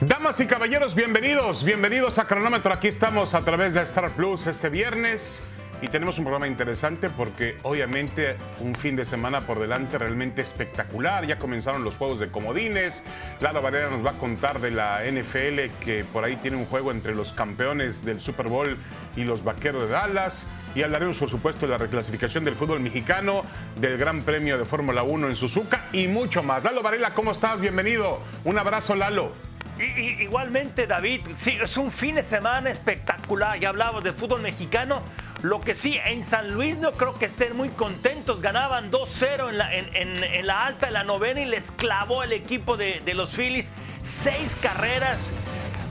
Damas 0.00 0.38
y 0.40 0.46
caballeros, 0.46 0.94
bienvenidos, 0.94 1.64
bienvenidos 1.64 2.18
a 2.18 2.26
Cronómetro. 2.26 2.70
Aquí 2.70 2.88
estamos 2.88 3.32
a 3.32 3.40
través 3.40 3.72
de 3.72 3.80
Star 3.80 4.10
Plus 4.10 4.46
este 4.46 4.68
viernes 4.68 5.42
y 5.80 5.88
tenemos 5.88 6.18
un 6.18 6.24
programa 6.24 6.46
interesante 6.46 7.08
porque 7.08 7.56
obviamente 7.62 8.36
un 8.60 8.74
fin 8.74 8.94
de 8.94 9.06
semana 9.06 9.40
por 9.40 9.58
delante 9.58 9.96
realmente 9.96 10.42
espectacular. 10.42 11.24
Ya 11.24 11.38
comenzaron 11.38 11.82
los 11.82 11.96
juegos 11.96 12.18
de 12.20 12.28
comodines. 12.28 13.02
Lalo 13.40 13.62
Varela 13.62 13.88
nos 13.88 14.04
va 14.04 14.10
a 14.10 14.18
contar 14.18 14.60
de 14.60 14.70
la 14.70 15.00
NFL 15.10 15.82
que 15.82 16.04
por 16.12 16.24
ahí 16.24 16.36
tiene 16.36 16.58
un 16.58 16.66
juego 16.66 16.90
entre 16.90 17.14
los 17.14 17.32
campeones 17.32 18.04
del 18.04 18.20
Super 18.20 18.48
Bowl 18.48 18.76
y 19.16 19.24
los 19.24 19.44
Vaqueros 19.44 19.84
de 19.84 19.88
Dallas. 19.88 20.46
Y 20.74 20.82
hablaremos, 20.82 21.16
por 21.16 21.30
supuesto, 21.30 21.64
de 21.64 21.72
la 21.72 21.78
reclasificación 21.78 22.44
del 22.44 22.54
fútbol 22.54 22.80
mexicano, 22.80 23.44
del 23.80 23.96
Gran 23.96 24.20
Premio 24.20 24.58
de 24.58 24.66
Fórmula 24.66 25.04
1 25.04 25.28
en 25.28 25.36
Suzuka 25.36 25.86
y 25.90 26.06
mucho 26.06 26.42
más. 26.42 26.62
Lalo 26.64 26.82
Varela, 26.82 27.14
¿cómo 27.14 27.32
estás? 27.32 27.62
Bienvenido. 27.62 28.20
Un 28.44 28.58
abrazo, 28.58 28.94
Lalo. 28.94 29.45
Igualmente, 29.78 30.86
David, 30.86 31.22
sí, 31.36 31.58
es 31.62 31.76
un 31.76 31.92
fin 31.92 32.16
de 32.16 32.22
semana 32.22 32.70
espectacular. 32.70 33.58
Ya 33.58 33.68
hablamos 33.70 34.02
de 34.04 34.12
fútbol 34.12 34.42
mexicano. 34.42 35.02
Lo 35.42 35.60
que 35.60 35.74
sí, 35.74 35.98
en 36.04 36.24
San 36.24 36.54
Luis 36.54 36.78
no 36.78 36.92
creo 36.92 37.18
que 37.18 37.26
estén 37.26 37.56
muy 37.56 37.68
contentos. 37.68 38.40
Ganaban 38.40 38.90
2-0 38.90 39.50
en 39.50 39.58
la, 39.58 39.74
en, 39.74 40.46
la 40.46 40.64
alta 40.64 40.86
de 40.86 40.92
la 40.92 41.04
novena 41.04 41.40
y 41.40 41.44
les 41.44 41.64
clavó 41.76 42.22
el 42.22 42.32
equipo 42.32 42.76
de, 42.76 43.02
los 43.14 43.30
Phillies 43.30 43.70
seis 44.04 44.56
carreras. 44.62 45.18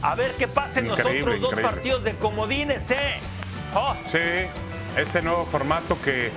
A 0.01 0.15
ver 0.15 0.31
qué 0.37 0.47
pasa 0.47 0.79
en 0.79 0.87
los 0.89 0.99
otros 0.99 1.41
dos 1.41 1.59
partidos 1.59 2.03
de 2.03 2.15
comodines, 2.15 2.89
¿eh? 2.91 3.15
Oh. 3.73 3.95
Sí, 4.05 4.19
este 4.97 5.21
nuevo 5.21 5.45
formato 5.45 5.97
que 6.01 6.31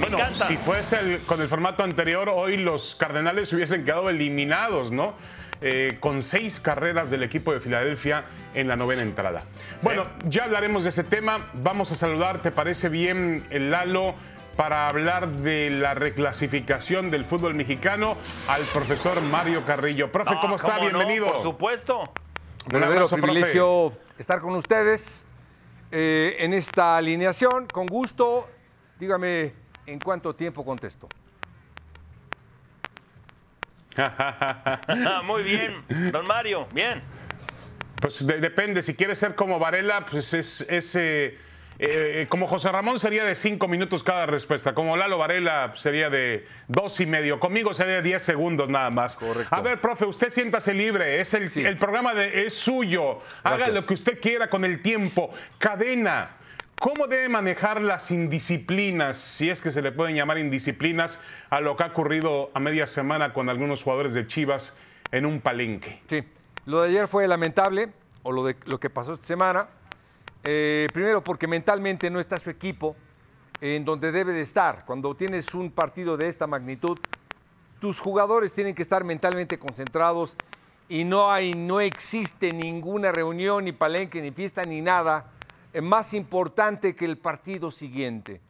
bueno, 0.00 0.18
si 0.48 0.56
fuese 0.56 1.20
con 1.26 1.40
el 1.40 1.48
formato 1.48 1.82
anterior, 1.82 2.28
hoy 2.28 2.56
los 2.56 2.94
Cardenales 2.94 3.52
hubiesen 3.52 3.84
quedado 3.84 4.10
eliminados, 4.10 4.90
¿no? 4.90 5.14
Eh, 5.60 5.96
con 6.00 6.22
seis 6.22 6.60
carreras 6.60 7.10
del 7.10 7.22
equipo 7.22 7.52
de 7.52 7.60
Filadelfia 7.60 8.24
en 8.54 8.68
la 8.68 8.76
novena 8.76 9.02
entrada. 9.02 9.42
Bueno, 9.82 10.04
ya 10.26 10.44
hablaremos 10.44 10.84
de 10.84 10.90
ese 10.90 11.04
tema. 11.04 11.38
Vamos 11.54 11.90
a 11.92 11.94
saludar, 11.94 12.42
¿te 12.42 12.50
parece 12.50 12.88
bien, 12.88 13.46
el 13.50 13.70
Lalo? 13.70 14.14
para 14.56 14.88
hablar 14.88 15.28
de 15.28 15.68
la 15.70 15.94
reclasificación 15.94 17.10
del 17.10 17.24
fútbol 17.24 17.54
mexicano 17.54 18.16
al 18.48 18.62
profesor 18.62 19.20
Mario 19.20 19.64
Carrillo. 19.64 20.12
Profe, 20.12 20.34
¿cómo 20.40 20.56
está? 20.56 20.78
Bienvenido. 20.78 21.26
por 21.26 21.42
supuesto. 21.42 22.00
Un 22.02 22.72
verdadero 22.72 23.08
privilegio 23.08 23.92
estar 24.18 24.40
con 24.40 24.54
ustedes 24.54 25.24
eh, 25.90 26.36
en 26.38 26.54
esta 26.54 26.96
alineación. 26.96 27.66
Con 27.66 27.86
gusto, 27.86 28.48
dígame 28.98 29.54
en 29.86 29.98
cuánto 29.98 30.34
tiempo 30.34 30.64
contesto. 30.64 31.08
Muy 35.24 35.42
bien, 35.42 35.84
don 36.12 36.26
Mario, 36.26 36.66
bien. 36.72 37.02
Pues 38.00 38.26
depende, 38.26 38.82
si 38.82 38.94
quieres 38.94 39.18
ser 39.18 39.34
como 39.34 39.58
Varela, 39.58 40.04
pues 40.04 40.34
es, 40.34 40.94
eh, 40.96 41.38
eh, 41.78 42.26
como 42.28 42.46
José 42.46 42.70
Ramón 42.70 42.98
sería 42.98 43.24
de 43.24 43.34
cinco 43.34 43.66
minutos 43.66 44.02
cada 44.02 44.26
respuesta, 44.26 44.74
como 44.74 44.96
Lalo 44.96 45.16
Varela 45.18 45.72
sería 45.76 46.10
de 46.10 46.46
dos 46.68 47.00
y 47.00 47.06
medio, 47.06 47.40
conmigo 47.40 47.72
sería 47.72 47.94
de 47.96 48.02
diez 48.02 48.22
segundos 48.22 48.68
nada 48.68 48.90
más. 48.90 49.16
Correcto. 49.16 49.54
A 49.54 49.60
ver, 49.60 49.80
profe, 49.80 50.04
usted 50.04 50.30
siéntase 50.30 50.74
libre, 50.74 51.20
es 51.20 51.32
el, 51.34 51.66
el 51.66 51.78
programa 51.78 52.14
de, 52.14 52.46
es 52.46 52.54
suyo, 52.54 53.20
haga 53.42 53.68
lo 53.68 53.86
que 53.86 53.94
usted 53.94 54.20
quiera 54.20 54.50
con 54.50 54.64
el 54.64 54.82
tiempo, 54.82 55.32
cadena. 55.58 56.36
¿Cómo 56.80 57.06
debe 57.06 57.28
manejar 57.28 57.80
las 57.80 58.10
indisciplinas, 58.10 59.18
si 59.18 59.48
es 59.48 59.62
que 59.62 59.70
se 59.70 59.80
le 59.80 59.92
pueden 59.92 60.16
llamar 60.16 60.38
indisciplinas, 60.38 61.20
a 61.48 61.60
lo 61.60 61.76
que 61.76 61.84
ha 61.84 61.86
ocurrido 61.86 62.50
a 62.52 62.60
media 62.60 62.86
semana 62.86 63.32
con 63.32 63.48
algunos 63.48 63.82
jugadores 63.82 64.12
de 64.12 64.26
Chivas 64.26 64.76
en 65.12 65.24
un 65.24 65.40
palenque? 65.40 66.02
Sí, 66.08 66.24
lo 66.66 66.82
de 66.82 66.88
ayer 66.88 67.08
fue 67.08 67.28
lamentable, 67.28 67.90
o 68.22 68.32
lo, 68.32 68.44
de, 68.44 68.56
lo 68.66 68.80
que 68.80 68.90
pasó 68.90 69.14
esta 69.14 69.26
semana. 69.26 69.68
Eh, 70.42 70.88
primero 70.92 71.22
porque 71.22 71.46
mentalmente 71.46 72.10
no 72.10 72.20
está 72.20 72.38
su 72.38 72.50
equipo 72.50 72.96
en 73.60 73.84
donde 73.84 74.12
debe 74.12 74.32
de 74.32 74.42
estar. 74.42 74.84
Cuando 74.84 75.14
tienes 75.14 75.54
un 75.54 75.70
partido 75.70 76.16
de 76.16 76.28
esta 76.28 76.46
magnitud, 76.46 76.98
tus 77.80 78.00
jugadores 78.00 78.52
tienen 78.52 78.74
que 78.74 78.82
estar 78.82 79.04
mentalmente 79.04 79.58
concentrados 79.58 80.36
y 80.88 81.04
no 81.04 81.30
hay, 81.30 81.54
no 81.54 81.80
existe 81.80 82.52
ninguna 82.52 83.10
reunión, 83.10 83.64
ni 83.64 83.72
palenque, 83.72 84.20
ni 84.20 84.32
fiesta, 84.32 84.66
ni 84.66 84.82
nada 84.82 85.30
más 85.82 86.14
importante 86.14 86.94
que 86.94 87.04
el 87.04 87.18
partido 87.18 87.70
siguiente. 87.70 88.40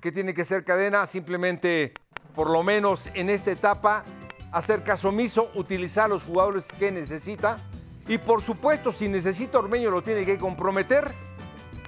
¿Qué 0.00 0.12
tiene 0.12 0.34
que 0.34 0.44
ser 0.44 0.64
cadena? 0.64 1.06
Simplemente, 1.06 1.92
por 2.34 2.48
lo 2.48 2.62
menos 2.62 3.10
en 3.14 3.28
esta 3.28 3.50
etapa, 3.50 4.04
hacer 4.52 4.82
caso 4.82 5.08
omiso, 5.08 5.50
utilizar 5.54 6.08
los 6.08 6.24
jugadores 6.24 6.66
que 6.78 6.92
necesita. 6.92 7.58
Y 8.06 8.18
por 8.18 8.42
supuesto, 8.42 8.92
si 8.92 9.08
necesita 9.08 9.58
Ormeño, 9.58 9.90
lo 9.90 10.02
tiene 10.02 10.24
que 10.24 10.38
comprometer 10.38 11.12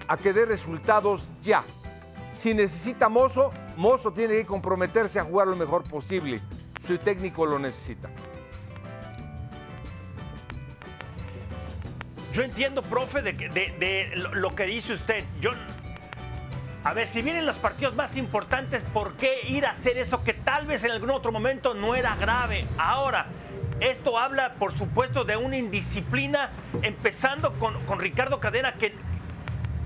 a 0.09 0.17
que 0.17 0.33
dé 0.33 0.47
resultados 0.47 1.29
ya. 1.43 1.65
Si 2.37 2.55
necesita 2.55 3.09
Mozo, 3.09 3.53
Mozo 3.77 4.13
tiene 4.13 4.35
que 4.35 4.47
comprometerse 4.47 5.21
a 5.21 5.25
jugar 5.25 5.47
lo 5.47 5.57
mejor 5.57 5.89
posible. 5.89 6.41
Su 6.85 6.99
técnico 6.99 7.47
lo 7.47 7.59
necesita. 7.59 8.11
Yo 12.33 12.43
entiendo, 12.43 12.81
profe, 12.81 13.21
de, 13.21 14.13
lo 14.33 14.55
que 14.55 14.65
dice 14.65 14.95
usted. 14.95 15.23
Yo, 15.41 15.51
a 16.83 16.95
ver, 16.95 17.07
si 17.07 17.21
vienen 17.21 17.45
los 17.45 17.57
partidos 17.57 17.95
más 17.95 18.17
importantes, 18.17 18.83
¿por 18.95 19.15
qué 19.15 19.43
ir 19.49 19.67
a 19.67 19.73
hacer 19.73 19.99
eso 19.99 20.25
que 20.25 20.33
tal 20.33 20.67
vez 20.67 20.83
en 20.85 20.93
algún 20.93 21.11
otro 21.11 21.31
momento 21.31 21.75
no 21.75 21.95
era 21.95 22.17
grave? 22.17 22.65
Ahora, 22.79 23.27
esto 23.81 24.19
habla, 24.19 24.55
por 24.55 24.73
supuesto, 24.73 25.25
de 25.25 25.37
una 25.37 25.59
indisciplina, 25.59 26.51
empezando 26.81 27.53
con, 27.55 27.77
Ricardo 27.99 28.41
Cadena, 28.41 28.75
que, 28.75 28.95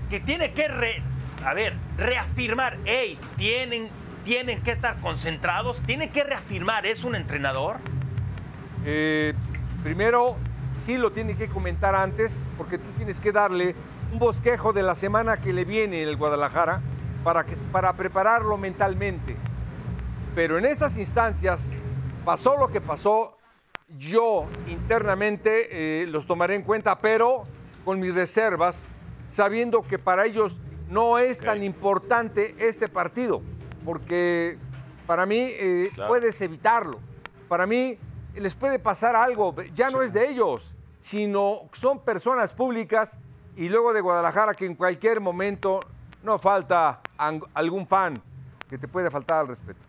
que 0.09 0.21
tiene 0.21 0.53
que, 0.53 1.03
a 1.45 1.53
ver, 1.53 1.75
reafirmar, 1.99 2.77
hey, 2.85 3.19
tienen, 3.37 3.89
tienen 4.25 4.63
que 4.63 4.71
estar 4.71 5.01
concentrados, 5.01 5.81
tienen 5.85 6.11
que 6.11 6.23
reafirmar, 6.23 6.87
¿es 6.87 7.03
un 7.03 7.17
entrenador? 7.17 7.79
Eh, 8.85 9.35
primero, 9.83 10.37
sí 10.87 10.97
lo 10.97 11.11
tiene 11.11 11.37
que 11.37 11.49
comentar 11.49 11.97
antes, 11.97 12.33
porque 12.57 12.79
tú 12.79 12.89
tienes 12.97 13.19
que 13.19 13.33
darle 13.33 13.75
un 14.13 14.21
bosquejo 14.21 14.73
de 14.73 14.85
la 14.85 14.95
semana 14.95 15.37
que 15.37 15.53
le 15.53 15.65
viene 15.65 16.05
en 16.05 16.09
el 16.09 16.17
Guadalajara 16.17 16.81
para, 17.25 17.45
que, 17.45 17.57
para 17.73 17.93
prepararlo 17.95 18.57
mentalmente. 18.57 19.37
Pero 20.37 20.59
en 20.59 20.65
estas 20.65 20.97
instancias 20.97 21.73
pasó 22.25 22.57
lo 22.57 22.69
que 22.69 22.81
pasó, 22.81 23.37
yo 23.99 24.47
internamente 24.69 26.03
eh, 26.03 26.07
los 26.07 26.25
tomaré 26.25 26.55
en 26.55 26.63
cuenta, 26.63 27.01
pero 27.01 27.47
con 27.85 27.99
mis 27.99 28.15
reservas, 28.15 28.87
sabiendo 29.29 29.83
que 29.83 29.99
para 29.99 30.25
ellos 30.25 30.61
no 30.89 31.19
es 31.19 31.41
tan 31.41 31.65
importante 31.65 32.55
este 32.61 32.89
partido, 32.89 33.43
porque 33.85 34.57
para 35.05 35.27
mí 35.27 35.37
eh, 35.41 35.91
puedes 36.07 36.41
evitarlo. 36.43 37.01
Para 37.49 37.67
mí 37.67 37.99
les 38.37 38.55
puede 38.55 38.79
pasar 38.79 39.17
algo, 39.17 39.53
ya 39.75 39.91
no 39.91 40.03
es 40.03 40.13
de 40.13 40.29
ellos, 40.29 40.76
sino 41.01 41.69
son 41.73 42.01
personas 42.01 42.55
públicas 42.55 43.19
y 43.57 43.69
luego 43.69 43.93
de 43.93 44.01
Guadalajara 44.01 44.55
que 44.55 44.67
en 44.67 44.75
cualquier 44.75 45.21
momento 45.21 45.81
no 46.23 46.39
falta 46.39 47.01
algún 47.55 47.87
fan 47.87 48.21
que 48.69 48.79
te 48.79 48.89
puede 48.89 49.11
faltar 49.11 49.41
al 49.41 49.49
respeto. 49.49 49.81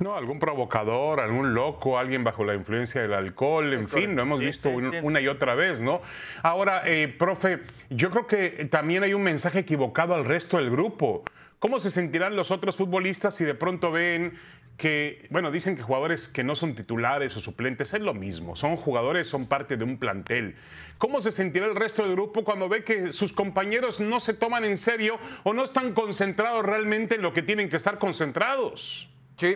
No, 0.00 0.16
algún 0.16 0.40
provocador, 0.40 1.20
algún 1.20 1.54
loco, 1.54 1.98
alguien 1.98 2.24
bajo 2.24 2.44
la 2.44 2.54
influencia 2.54 3.02
del 3.02 3.12
alcohol, 3.12 3.72
en 3.72 3.88
fin, 3.88 4.16
lo 4.16 4.22
hemos 4.22 4.40
visto 4.40 4.68
una 4.68 5.20
y 5.20 5.28
otra 5.28 5.54
vez, 5.54 5.80
¿no? 5.80 6.00
Ahora, 6.42 6.82
eh, 6.86 7.08
profe, 7.08 7.60
yo 7.88 8.10
creo 8.10 8.26
que 8.26 8.68
también 8.70 9.04
hay 9.04 9.14
un 9.14 9.22
mensaje 9.22 9.60
equivocado 9.60 10.14
al 10.14 10.24
resto 10.24 10.56
del 10.56 10.70
grupo. 10.70 11.22
¿Cómo 11.60 11.78
se 11.78 11.90
sentirán 11.90 12.34
los 12.34 12.50
otros 12.50 12.74
futbolistas 12.76 13.36
si 13.36 13.44
de 13.44 13.54
pronto 13.54 13.92
ven 13.92 14.32
que, 14.82 15.28
bueno, 15.30 15.52
dicen 15.52 15.76
que 15.76 15.82
jugadores 15.82 16.26
que 16.26 16.42
no 16.42 16.56
son 16.56 16.74
titulares 16.74 17.36
o 17.36 17.40
suplentes 17.40 17.94
es 17.94 18.00
lo 18.00 18.14
mismo, 18.14 18.56
son 18.56 18.74
jugadores, 18.74 19.28
son 19.28 19.46
parte 19.46 19.76
de 19.76 19.84
un 19.84 19.96
plantel. 19.96 20.56
¿Cómo 20.98 21.20
se 21.20 21.30
sentirá 21.30 21.66
el 21.66 21.76
resto 21.76 22.02
del 22.02 22.16
grupo 22.16 22.42
cuando 22.42 22.68
ve 22.68 22.82
que 22.82 23.12
sus 23.12 23.32
compañeros 23.32 24.00
no 24.00 24.18
se 24.18 24.34
toman 24.34 24.64
en 24.64 24.76
serio 24.76 25.20
o 25.44 25.52
no 25.52 25.62
están 25.62 25.92
concentrados 25.94 26.66
realmente 26.66 27.14
en 27.14 27.22
lo 27.22 27.32
que 27.32 27.42
tienen 27.42 27.68
que 27.68 27.76
estar 27.76 28.00
concentrados? 28.00 29.08
Sí, 29.36 29.54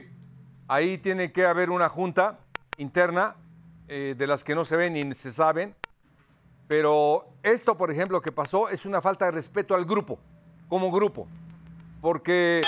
ahí 0.68 0.96
tiene 0.96 1.32
que 1.32 1.44
haber 1.44 1.70
una 1.70 1.88
junta 1.88 2.38
interna 2.76 3.34
eh, 3.88 4.14
de 4.16 4.28
las 4.28 4.44
que 4.44 4.54
no 4.54 4.64
se 4.64 4.76
ven 4.76 4.92
ni 4.92 5.12
se 5.12 5.32
saben, 5.32 5.74
pero 6.68 7.26
esto, 7.42 7.76
por 7.76 7.90
ejemplo, 7.90 8.22
que 8.22 8.30
pasó 8.30 8.68
es 8.68 8.86
una 8.86 9.02
falta 9.02 9.24
de 9.24 9.32
respeto 9.32 9.74
al 9.74 9.86
grupo, 9.86 10.20
como 10.68 10.92
grupo 10.92 11.26
porque 12.00 12.60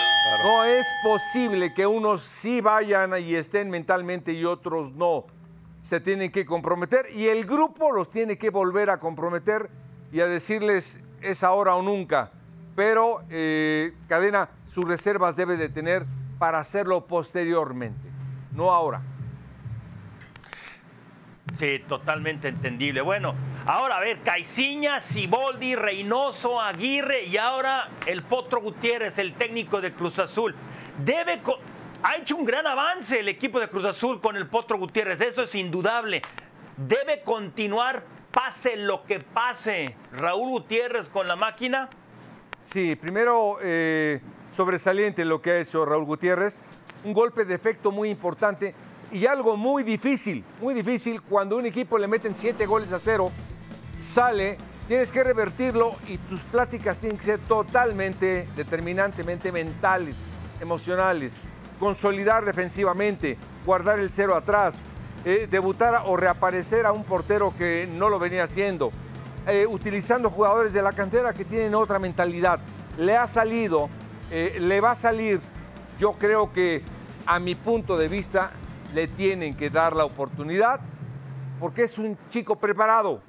no 0.45 0.65
es 0.65 0.87
posible 1.03 1.73
que 1.75 1.87
unos 1.87 2.23
sí 2.23 2.61
vayan 2.61 3.13
y 3.21 3.35
estén 3.35 3.71
mentalmente 3.71 4.33
y 4.33 4.45
otros 4.45 4.93
no. 4.93 5.27
Se 5.81 6.01
tienen 6.01 6.31
que 6.31 6.45
comprometer 6.45 7.07
y 7.15 7.29
el 7.29 7.45
grupo 7.45 7.93
los 7.93 8.11
tiene 8.11 8.37
que 8.37 8.51
volver 8.51 8.91
a 8.91 8.99
comprometer 8.99 9.71
y 10.13 10.21
a 10.21 10.27
decirles 10.27 11.01
es 11.21 11.43
ahora 11.45 11.77
o 11.77 11.83
nunca. 11.83 12.33
Pero 12.75 13.23
eh, 13.31 13.95
Cadena, 14.07 14.51
sus 14.67 14.87
reservas 14.87 15.37
debe 15.37 15.57
de 15.57 15.69
tener 15.69 16.07
para 16.39 16.59
hacerlo 16.59 17.07
posteriormente, 17.07 18.09
no 18.53 18.71
ahora. 18.71 19.03
Sí, 21.55 21.83
totalmente 21.89 22.49
entendible. 22.49 23.01
Bueno, 23.01 23.35
ahora 23.69 23.97
a 23.97 24.01
ver, 24.01 24.21
Caiciña, 24.23 24.99
Siboldi, 24.99 25.75
Reynoso, 25.75 26.59
Aguirre 26.59 27.25
y 27.25 27.37
ahora 27.37 27.91
el 28.07 28.23
Potro 28.23 28.63
Gutiérrez, 28.63 29.19
el 29.19 29.35
técnico 29.35 29.83
de 29.83 29.93
Cruz 29.93 30.19
Azul. 30.19 30.55
Debe 31.05 31.41
ha 32.03 32.17
hecho 32.17 32.37
un 32.37 32.47
gran 32.47 32.67
avance 32.67 33.21
el 33.21 33.29
equipo 33.29 33.61
de 33.61 33.69
Cruz 33.69 33.85
Azul 33.85 34.23
con 34.23 34.37
el 34.37 34.47
Potro 34.47 34.79
Gutiérrez, 34.79 35.21
eso 35.21 35.43
es 35.43 35.55
indudable. 35.55 36.23
Debe 36.79 37.21
continuar, 37.23 38.05
pase 38.31 38.77
lo 38.77 39.05
que 39.05 39.21
pase, 39.21 39.95
Raúl 40.13 40.49
Gutiérrez 40.49 41.11
con 41.11 41.29
la 41.29 41.37
máquina. 41.37 41.91
Sí, 42.63 42.97
primero 42.97 43.59
eh, 43.61 44.23
sobresaliente 44.51 45.27
lo 45.27 45.43
que 45.43 45.51
ha 45.51 45.59
hecho 45.59 45.85
Raúl 45.85 46.07
Gutiérrez, 46.07 46.65
un 47.05 47.13
golpe 47.13 47.45
de 47.45 47.55
efecto 47.55 47.93
muy 47.93 48.09
importante 48.09 48.75
y 49.13 49.27
algo 49.27 49.59
muy 49.59 49.83
difícil, 49.83 50.43
muy 50.59 50.73
difícil 50.73 51.21
cuando 51.21 51.59
un 51.59 51.67
equipo 51.67 51.99
le 51.99 52.09
meten 52.09 52.35
siete 52.35 52.65
goles 52.65 52.93
a 52.93 52.99
cero, 52.99 53.31
sale, 53.99 54.59
tienes 54.87 55.13
que 55.13 55.25
revertirlo 55.25 55.97
y 56.07 56.19
tus 56.19 56.41
pláticas 56.43 56.99
tienen 56.99 57.19
que 57.19 57.25
ser 57.25 57.39
totalmente, 57.41 58.49
determinantemente 58.57 59.53
mentales, 59.53 60.17
emocionales 60.61 61.35
consolidar 61.79 62.45
defensivamente, 62.45 63.39
guardar 63.65 63.99
el 63.99 64.11
cero 64.11 64.35
atrás, 64.35 64.83
eh, 65.25 65.47
debutar 65.51 66.03
o 66.07 66.17
reaparecer 66.17 66.87
a 66.87 66.93
un 66.93 67.05
portero 67.05 67.55
que 67.57 67.89
no 67.91 68.09
lo 68.09 68.19
venía 68.19 68.45
haciendo, 68.45 68.93
eh, 69.47 69.67
utilizando 69.67 70.31
jugadores 70.31 70.73
de 70.73 70.83
la 70.83 70.93
cantera 70.93 71.33
que 71.33 71.45
tienen 71.45 71.75
otra 71.75 71.99
mentalidad. 71.99 72.61
Le 72.97 73.17
ha 73.17 73.27
salido, 73.27 73.89
eh, 74.31 74.59
le 74.61 74.81
va 74.81 74.93
a 74.93 74.97
salir, 74.97 75.41
yo 75.99 76.13
creo 76.13 76.53
que 76.53 76.83
a 77.27 77.39
mi 77.39 77.55
punto 77.55 77.97
de 77.97 78.09
vista 78.09 78.51
le 78.95 79.07
tienen 79.07 79.57
que 79.57 79.71
dar 79.71 79.95
la 79.95 80.05
oportunidad 80.05 80.81
porque 81.61 81.85
es 81.85 81.99
un 81.99 82.17
chico 82.31 82.57
preparado. 82.57 83.23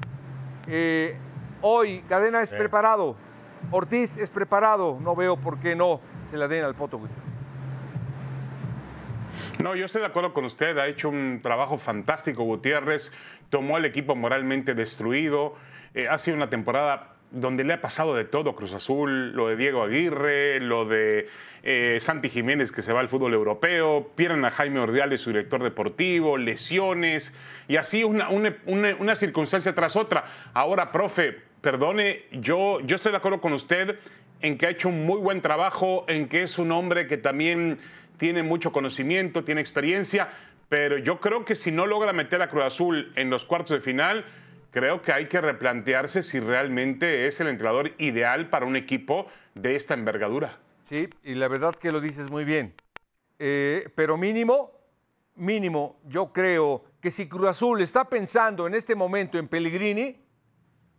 Hoy 1.61 2.03
Cadena 2.07 2.41
es 2.41 2.51
preparado, 2.51 3.15
Ortiz 3.71 4.17
es 4.17 4.29
preparado, 4.29 4.99
no 5.01 5.15
veo 5.15 5.37
por 5.37 5.59
qué 5.59 5.75
no 5.75 6.01
se 6.25 6.37
la 6.37 6.47
den 6.47 6.63
al 6.63 6.75
Poto. 6.75 6.99
No, 9.59 9.75
yo 9.75 9.85
estoy 9.85 10.01
de 10.01 10.07
acuerdo 10.07 10.33
con 10.33 10.45
usted. 10.45 10.77
Ha 10.77 10.87
hecho 10.87 11.09
un 11.09 11.41
trabajo 11.41 11.77
fantástico 11.77 12.43
Gutiérrez. 12.43 13.11
Tomó 13.49 13.75
al 13.75 13.85
equipo 13.85 14.15
moralmente 14.15 14.73
destruido. 14.73 15.55
Eh, 15.93 16.07
ha 16.07 16.17
sido 16.17 16.37
una 16.37 16.49
temporada 16.49 17.15
donde 17.31 17.63
le 17.63 17.73
ha 17.73 17.81
pasado 17.81 18.15
de 18.15 18.25
todo 18.25 18.55
Cruz 18.55 18.73
Azul, 18.73 19.31
lo 19.33 19.47
de 19.47 19.55
Diego 19.55 19.83
Aguirre, 19.83 20.59
lo 20.59 20.85
de 20.85 21.27
eh, 21.63 21.99
Santi 22.01 22.29
Jiménez 22.29 22.71
que 22.71 22.81
se 22.81 22.93
va 22.93 23.01
al 23.01 23.09
fútbol 23.09 23.33
europeo, 23.33 24.11
pierden 24.15 24.45
a 24.45 24.51
Jaime 24.51 24.79
Ordiales, 24.79 25.21
su 25.21 25.29
director 25.29 25.61
deportivo, 25.61 26.37
lesiones 26.37 27.33
y 27.67 27.75
así 27.75 28.03
una, 28.03 28.29
una, 28.29 29.15
circunstancia 29.15 29.75
tras 29.75 29.95
otra. 29.95 30.25
Ahora, 30.53 30.91
profe, 30.91 31.37
perdone, 31.61 32.23
yo, 32.31 32.79
yo 32.81 32.95
estoy 32.95 33.11
de 33.11 33.17
acuerdo 33.17 33.41
con 33.41 33.53
usted 33.53 33.99
en 34.41 34.57
que 34.57 34.67
ha 34.67 34.69
hecho 34.69 34.89
un 34.89 35.05
muy 35.05 35.19
buen 35.19 35.41
trabajo, 35.41 36.05
en 36.07 36.29
que 36.29 36.43
es 36.43 36.57
un 36.57 36.71
hombre 36.71 37.07
que 37.07 37.17
también 37.17 37.79
tiene 38.17 38.41
mucho 38.41 38.71
conocimiento, 38.71 39.43
tiene 39.43 39.61
experiencia, 39.61 40.29
pero 40.69 40.97
yo 40.97 41.19
creo 41.19 41.45
que 41.45 41.55
si 41.55 41.71
no 41.71 41.85
logra 41.85 42.13
meter 42.13 42.41
a 42.41 42.49
Cruz 42.49 42.63
Azul 42.63 43.11
en 43.15 43.29
los 43.29 43.45
cuartos 43.45 43.71
de 43.71 43.81
final, 43.81 44.25
creo 44.71 45.01
que 45.01 45.11
hay 45.11 45.27
que 45.27 45.41
replantearse 45.41 46.23
si 46.23 46.39
realmente 46.39 47.27
es 47.27 47.39
el 47.39 47.47
entrenador 47.47 47.91
ideal 47.97 48.49
para 48.49 48.65
un 48.65 48.75
equipo 48.75 49.27
de 49.55 49.75
esta 49.75 49.93
envergadura. 49.93 50.59
Sí, 50.83 51.09
y 51.23 51.35
la 51.35 51.47
verdad 51.47 51.75
que 51.75 51.91
lo 51.91 52.01
dices 52.01 52.29
muy 52.29 52.45
bien. 52.45 52.73
Eh, 53.37 53.89
pero 53.95 54.17
mínimo, 54.17 54.71
mínimo, 55.35 55.99
yo 56.05 56.33
creo 56.33 56.83
que 57.01 57.11
si 57.11 57.27
Cruz 57.27 57.49
Azul 57.49 57.81
está 57.81 58.05
pensando 58.05 58.67
en 58.67 58.73
este 58.73 58.95
momento 58.95 59.37
en 59.37 59.47
Pellegrini, 59.47 60.17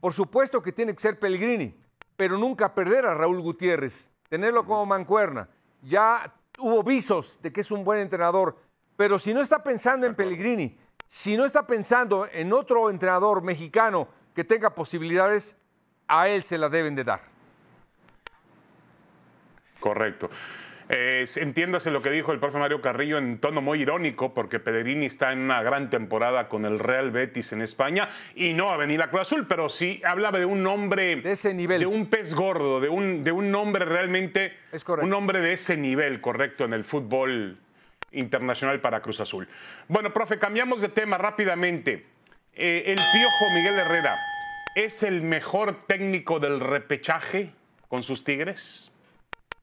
por 0.01 0.15
supuesto 0.15 0.63
que 0.63 0.73
tiene 0.73 0.95
que 0.95 1.01
ser 1.01 1.19
Pellegrini, 1.19 1.75
pero 2.17 2.39
nunca 2.39 2.75
perder 2.75 3.05
a 3.07 3.15
Raúl 3.15 3.41
Gutiérrez, 3.41 4.11
tenerlo 4.29 4.65
como 4.65 4.87
mancuerna. 4.87 5.49
Ya 5.83 6.33
hubo 6.59 6.83
visos 6.83 7.41
de 7.43 7.53
que 7.53 7.61
es 7.61 7.71
un 7.71 7.85
buen 7.85 8.01
entrenador, 8.01 8.57
pero 8.97 9.19
si 9.19 9.35
no 9.35 9.43
está 9.43 9.63
pensando 9.63 10.07
en 10.07 10.15
Pellegrini, 10.15 10.79
si 11.11 11.37
no 11.37 11.45
está 11.45 11.67
pensando 11.67 12.29
en 12.33 12.53
otro 12.53 12.89
entrenador 12.89 13.43
mexicano 13.43 14.07
que 14.33 14.45
tenga 14.45 14.77
posibilidades, 14.77 15.57
a 16.07 16.29
él 16.29 16.45
se 16.45 16.57
la 16.57 16.69
deben 16.69 16.95
de 16.95 17.03
dar. 17.03 17.21
Correcto. 19.81 20.31
Eh, 20.89 21.27
entiéndase 21.35 21.91
lo 21.91 22.01
que 22.01 22.11
dijo 22.11 22.31
el 22.31 22.39
profe 22.39 22.59
Mario 22.59 22.81
Carrillo 22.81 23.19
en 23.19 23.41
tono 23.41 23.61
muy 23.61 23.83
irónico, 23.83 24.33
porque 24.35 24.61
Pellegrini 24.61 25.07
está 25.07 25.33
en 25.33 25.41
una 25.41 25.65
gran 25.65 25.91
temporada 25.91 26.49
con 26.49 26.65
el 26.65 26.79
Real 26.79 27.11
Betis 27.11 27.53
en 27.53 27.63
España 27.63 28.09
y 28.37 28.53
no 28.53 28.67
va 28.67 28.75
a 28.75 28.77
venir 28.77 29.03
a 29.03 29.11
Cruz 29.11 29.23
Azul, 29.23 29.49
pero 29.49 29.69
sí 29.69 30.01
hablaba 30.05 30.39
de 30.39 30.45
un 30.45 30.65
hombre 30.69 31.17
de 31.17 31.33
ese 31.33 31.53
nivel, 31.53 31.81
de 31.81 31.87
un 31.87 32.07
pez 32.07 32.35
gordo, 32.35 32.81
de 32.81 32.89
un, 32.89 33.25
de 33.25 33.33
un 33.33 33.53
hombre 33.57 33.85
realmente, 33.85 34.57
un 35.03 35.13
hombre 35.13 35.41
de 35.41 35.55
ese 35.55 35.77
nivel, 35.77 36.21
correcto, 36.21 36.67
en 36.67 36.73
el 36.73 36.85
fútbol 36.85 37.59
internacional 38.13 38.81
para 38.81 39.01
Cruz 39.01 39.21
Azul. 39.21 39.49
Bueno, 39.89 40.13
profe, 40.13 40.39
cambiamos 40.39 40.81
de 40.81 40.89
tema 40.89 41.19
rápidamente. 41.19 42.07
Eh, 42.53 42.85
el 42.87 42.97
Piojo 42.97 43.55
Miguel 43.55 43.79
Herrera 43.79 44.19
es 44.75 45.03
el 45.03 45.23
mejor 45.23 45.87
técnico 45.87 46.41
del 46.41 46.61
repechaje 46.61 47.53
con 47.89 48.03
sus 48.03 48.25
Tigres. 48.25 48.91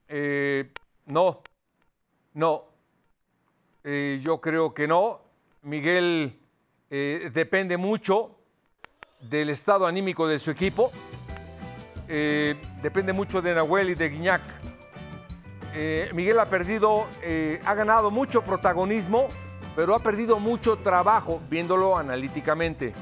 Eh, 0.07 0.69
no, 1.05 1.41
no. 2.33 2.65
Eh, 3.83 4.19
yo 4.21 4.39
creo 4.39 4.73
que 4.73 4.87
no. 4.87 5.21
Miguel 5.63 6.39
depende 6.89 7.75
mucho 7.75 8.39
del 9.19 9.49
estado 9.49 9.85
anímico 9.85 10.25
de 10.25 10.39
su 10.39 10.51
equipo. 10.51 10.91
Depende 12.07 13.11
mucho 13.11 13.41
de 13.41 13.53
Nahuel 13.53 13.89
y 13.89 13.95
de 13.95 14.09
Guiñac. 14.09 14.41
Miguel 16.13 16.39
ha 16.39 16.49
perdido, 16.49 17.07
ha 17.65 17.73
ganado 17.73 18.11
mucho 18.11 18.41
protagonismo, 18.41 19.27
pero 19.75 19.93
ha 19.93 19.99
perdido 19.99 20.39
mucho 20.39 20.77
trabajo 20.77 21.39
viéndolo 21.49 21.97
analíticamente. 21.97 22.93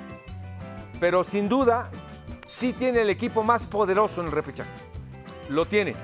Pero 0.99 1.23
sin 1.23 1.47
duda, 1.47 1.89
sí 2.45 2.73
tiene 2.73 3.01
el 3.01 3.09
equipo 3.09 3.43
más 3.43 3.65
poderoso 3.65 4.21
en 4.21 4.27
el 4.27 4.33
repechaje. 4.33 4.69
Lo 5.49 5.65
tiene 5.65 5.95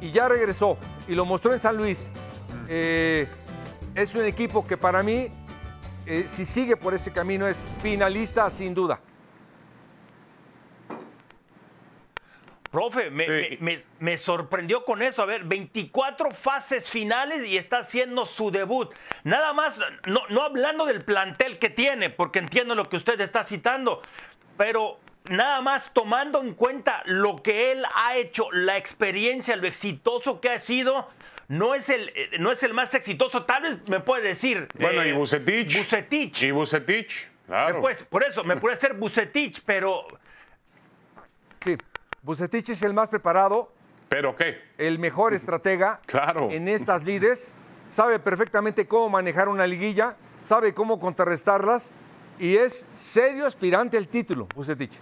y 0.00 0.10
ya 0.10 0.28
regresó 0.28 0.76
y 1.06 1.14
lo 1.14 1.24
mostró 1.24 1.52
en 1.52 1.60
San 1.60 1.76
Luis. 1.76 2.08
Eh, 2.68 3.26
es 3.94 4.14
un 4.14 4.24
equipo 4.24 4.66
que 4.66 4.76
para 4.76 5.02
mí, 5.02 5.28
eh, 6.06 6.24
si 6.26 6.44
sigue 6.44 6.76
por 6.76 6.94
ese 6.94 7.12
camino, 7.12 7.46
es 7.46 7.62
finalista 7.82 8.48
sin 8.50 8.74
duda. 8.74 9.00
Profe, 12.70 13.10
me, 13.10 14.18
sorprendió 14.18 14.84
con 14.84 15.02
eso. 15.02 15.22
A 15.22 15.26
ver, 15.26 15.44
24 15.44 16.30
fases 16.30 16.88
finales 16.88 17.44
y 17.44 17.56
está 17.56 17.78
haciendo 17.78 18.26
su 18.26 18.52
debut. 18.52 18.92
Nada 19.24 19.52
más, 19.52 19.80
no, 20.06 20.22
no 20.28 20.42
hablando 20.42 20.86
del 20.86 21.02
plantel 21.02 21.58
que 21.58 21.68
tiene, 21.68 22.10
porque 22.10 22.38
entiendo 22.38 22.76
lo 22.76 22.88
que 22.88 22.96
usted 22.96 23.20
está 23.20 23.42
citando, 23.42 24.02
pero 24.56 25.00
nada 25.28 25.60
más 25.60 25.92
tomando 25.92 26.40
en 26.40 26.54
cuenta 26.54 27.02
lo 27.06 27.42
que 27.42 27.72
él 27.72 27.84
ha 27.94 28.16
hecho, 28.16 28.50
la 28.52 28.76
experiencia, 28.76 29.56
lo 29.56 29.66
exitoso 29.66 30.40
que 30.40 30.50
ha 30.50 30.60
sido, 30.60 31.08
no 31.48 31.74
es 31.74 31.88
el, 31.88 32.12
no 32.38 32.52
es 32.52 32.62
el 32.62 32.72
más 32.72 32.94
exitoso. 32.94 33.42
Tal 33.44 33.62
vez 33.64 33.88
me 33.88 33.98
puede 33.98 34.28
decir. 34.28 34.68
Bueno, 34.78 35.04
y 35.04 35.08
eh, 35.08 35.12
Bucetich. 35.12 35.76
Bucetich. 35.76 36.42
Y 36.44 36.50
Bucetich, 36.52 37.28
claro. 37.48 37.82
por 38.08 38.22
eso, 38.22 38.44
me 38.44 38.56
puede 38.56 38.76
ser 38.76 38.94
Bucetich, 38.94 39.60
pero. 39.66 40.06
Bucetich 42.22 42.70
es 42.70 42.82
el 42.82 42.92
más 42.92 43.08
preparado. 43.08 43.72
¿Pero 44.08 44.36
qué? 44.36 44.60
El 44.76 44.98
mejor 44.98 45.34
estratega. 45.34 46.00
Claro. 46.06 46.50
En 46.50 46.68
estas 46.68 47.04
lides. 47.04 47.54
Sabe 47.88 48.18
perfectamente 48.18 48.86
cómo 48.86 49.08
manejar 49.08 49.48
una 49.48 49.66
liguilla. 49.66 50.16
Sabe 50.42 50.74
cómo 50.74 51.00
contrarrestarlas. 51.00 51.92
Y 52.38 52.56
es 52.56 52.86
serio 52.92 53.46
aspirante 53.46 53.96
al 53.96 54.08
título, 54.08 54.48
Bucetich. 54.54 54.98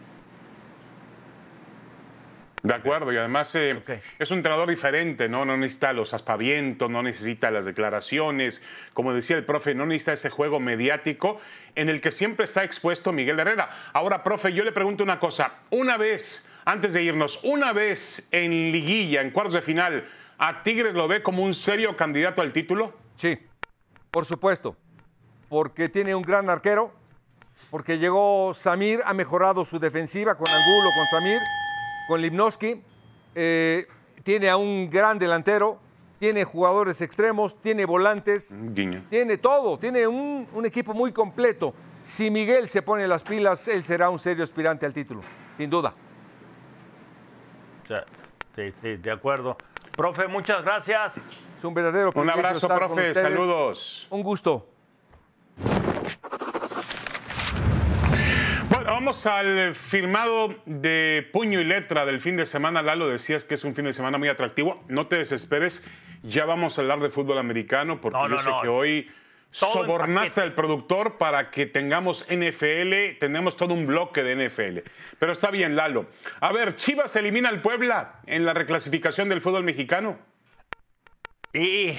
De 2.63 2.75
acuerdo, 2.75 3.13
y 3.13 3.17
además 3.17 3.55
eh, 3.55 3.83
es 4.19 4.31
un 4.31 4.39
entrenador 4.39 4.69
diferente, 4.69 5.29
¿no? 5.29 5.45
No 5.45 5.57
necesita 5.57 5.93
los 5.93 6.13
aspavientos, 6.13 6.91
no 6.91 7.03
necesita 7.03 7.51
las 7.51 7.65
declaraciones. 7.65 8.63
Como 8.95 9.15
decía 9.15 9.37
el 9.37 9.45
profe, 9.45 9.75
no 9.75 9.87
necesita 9.87 10.13
ese 10.13 10.29
juego 10.29 10.59
mediático 10.59 11.41
en 11.77 11.89
el 11.89 12.01
que 12.01 12.11
siempre 12.11 12.47
está 12.47 12.65
expuesto 12.65 13.13
Miguel 13.13 13.39
Herrera. 13.39 13.71
Ahora, 13.93 14.25
profe, 14.25 14.53
yo 14.53 14.65
le 14.65 14.73
pregunto 14.73 15.05
una 15.05 15.21
cosa. 15.21 15.53
Una 15.71 15.97
vez, 15.97 16.49
antes 16.65 16.93
de 16.93 17.03
irnos, 17.03 17.41
una 17.43 17.73
vez 17.73 18.29
en 18.31 18.73
liguilla, 18.73 19.23
en 19.23 19.31
cuartos 19.31 19.55
de 19.55 19.63
final, 19.63 20.07
¿a 20.39 20.63
Tigres 20.63 20.95
lo 20.95 21.09
ve 21.09 21.23
como 21.23 21.43
un 21.43 21.55
serio 21.55 21.97
candidato 21.97 22.43
al 22.43 22.53
título? 22.53 22.93
Sí, 23.17 23.39
por 24.11 24.25
supuesto. 24.25 24.77
Porque 25.49 25.89
tiene 25.89 26.15
un 26.15 26.23
gran 26.23 26.51
arquero, 26.51 26.93
porque 27.71 27.99
llegó 27.99 28.53
Samir, 28.55 29.01
ha 29.05 29.15
mejorado 29.15 29.65
su 29.65 29.79
defensiva 29.79 30.35
con 30.35 30.47
Angulo, 30.47 30.91
con 30.97 31.07
Samir 31.07 31.39
con 32.09 32.23
Lipnowski. 32.23 32.83
Eh, 33.35 33.87
tiene 34.25 34.49
a 34.49 34.57
un 34.57 34.91
gran 34.91 35.19
delantero, 35.19 35.79
tiene 36.19 36.43
jugadores 36.43 37.01
extremos, 37.03 37.61
tiene 37.61 37.85
volantes, 37.85 38.53
tiene 39.11 39.39
todo, 39.39 39.79
tiene 39.79 40.07
un, 40.07 40.49
equipo 40.65 40.95
muy 40.95 41.13
completo. 41.13 41.75
Si 42.03 42.31
Miguel 42.31 42.69
se 42.69 42.83
pone 42.83 43.07
las 43.07 43.23
pilas, 43.23 43.69
él 43.69 43.85
será 43.85 44.11
un 44.11 44.19
serio 44.19 44.43
aspirante 44.43 44.87
al 44.87 44.93
título, 44.93 45.21
sin 45.57 45.71
duda. 45.71 45.95
Sí, 48.57 48.73
sí, 48.83 48.97
de 48.97 49.11
acuerdo. 49.11 49.57
Profe, 49.97 50.29
muchas 50.29 50.63
gracias. 50.63 51.17
Es 51.17 51.65
un 51.65 51.75
verdadero 51.75 52.13
Un 52.15 52.31
abrazo, 52.31 52.69
profe. 52.69 53.15
Saludos. 53.15 54.07
Un 54.11 54.23
gusto. 54.23 54.69
Bueno, 58.71 58.91
vamos 58.93 59.27
al 59.27 59.75
firmado 59.75 60.55
de 60.67 61.29
puño 61.33 61.61
y 61.61 61.65
letra 61.65 62.05
del 62.05 62.21
fin 62.21 62.37
de 62.37 62.47
semana. 62.47 62.83
Lalo, 62.83 63.09
decías 63.09 63.45
que 63.45 63.55
es 63.55 63.65
un 63.65 63.75
fin 63.75 63.87
de 63.87 63.93
semana 63.93 64.19
muy 64.19 64.29
atractivo. 64.29 64.83
No 64.89 65.07
te 65.07 65.17
desesperes. 65.17 65.85
Ya 66.23 66.45
vamos 66.45 66.79
a 66.79 66.83
hablar 66.83 67.01
de 67.01 67.11
fútbol 67.11 67.39
americano 67.39 68.01
porque 68.01 68.19
yo 68.29 68.39
sé 68.39 68.51
que 68.63 68.69
hoy 68.69 69.11
sobornaste 69.51 70.41
al 70.41 70.55
productor 70.55 71.19
para 71.19 71.51
que 71.51 71.67
tengamos 71.67 72.27
NFL, 72.29 73.19
tenemos 73.19 73.57
todo 73.57 73.75
un 73.75 73.87
bloque 73.87 74.23
de 74.23 74.49
NFL. 74.49 74.79
Pero 75.19 75.33
está 75.33 75.51
bien, 75.51 75.77
Lalo. 75.77 76.07
A 76.41 76.53
ver, 76.53 76.77
Chivas 76.77 77.15
elimina 77.17 77.49
al 77.49 77.63
Puebla 77.63 78.21
en 78.27 78.45
la 78.45 78.55
reclasificación 78.55 79.29
del 79.29 79.41
fútbol 79.41 79.65
mexicano. 79.65 80.19
Y 81.53 81.95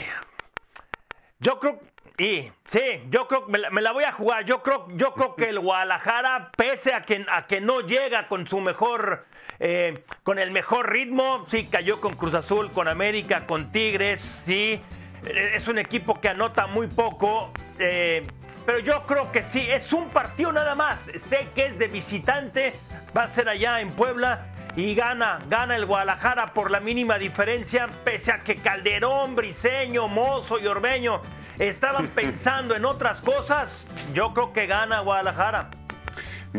yo 1.40 1.60
creo, 1.60 1.82
y 2.18 2.52
sí, 2.66 2.82
yo 3.10 3.28
creo 3.28 3.46
que 3.46 3.52
me, 3.52 3.82
la 3.82 3.92
voy 3.92 4.04
a 4.04 4.12
jugar. 4.12 4.46
Yo 4.46 4.62
creo, 4.62 4.88
yo 4.92 5.14
creo 5.14 5.36
que 5.36 5.50
el 5.50 5.60
Guadalajara, 5.60 6.52
pese 6.56 6.94
a 6.94 7.02
que, 7.02 7.26
a 7.30 7.48
que 7.48 7.62
no 7.62 7.82
llega 7.82 8.28
con 8.28 8.46
su 8.46 8.62
mejor, 8.62 9.26
eh, 9.60 10.04
con 10.24 10.38
el 10.38 10.52
mejor 10.52 10.92
ritmo, 10.92 11.46
sí 11.50 11.66
cayó 11.66 12.00
con 12.00 12.16
Cruz 12.16 12.36
Azul, 12.36 12.72
con 12.72 12.88
América, 12.88 13.48
con 13.48 13.72
Tigres, 13.72 14.44
sí 14.46 14.82
es 15.26 15.68
un 15.68 15.78
equipo 15.78 16.20
que 16.20 16.30
anota 16.30 16.68
muy 16.68 16.88
poco, 16.88 17.52
eh, 17.78 18.26
pero 18.66 18.80
yo 18.80 19.04
creo 19.06 19.32
que 19.32 19.44
sí, 19.44 19.66
es 19.70 19.92
un 19.94 20.10
partido 20.10 20.52
nada 20.52 20.76
más. 20.76 21.10
Sé 21.30 21.48
que 21.54 21.68
es 21.68 21.80
de 21.80 21.88
visitante, 21.88 22.74
va 23.16 23.24
a 23.24 23.28
ser 23.28 23.50
allá 23.50 23.82
en 23.82 23.90
Puebla 23.92 24.48
y 24.76 24.96
gana, 24.96 25.40
gana 25.50 25.76
el 25.76 25.86
Guadalajara 25.86 26.54
por 26.54 26.72
la 26.72 26.80
mínima 26.80 27.18
diferencia, 27.18 27.90
pese 28.04 28.32
a 28.32 28.40
que 28.40 28.56
Calderón, 28.56 29.36
Briseño, 29.36 30.08
Mozo 30.08 30.60
y 30.60 30.68
Orbeño 30.68 31.22
estaban 31.58 32.08
pensando 32.16 32.76
en 32.76 32.86
otras 32.86 33.22
cosas. 33.22 33.86
Yo 34.14 34.34
creo 34.34 34.54
que 34.54 34.68
gana 34.68 35.02
Guadalajara. 35.02 35.72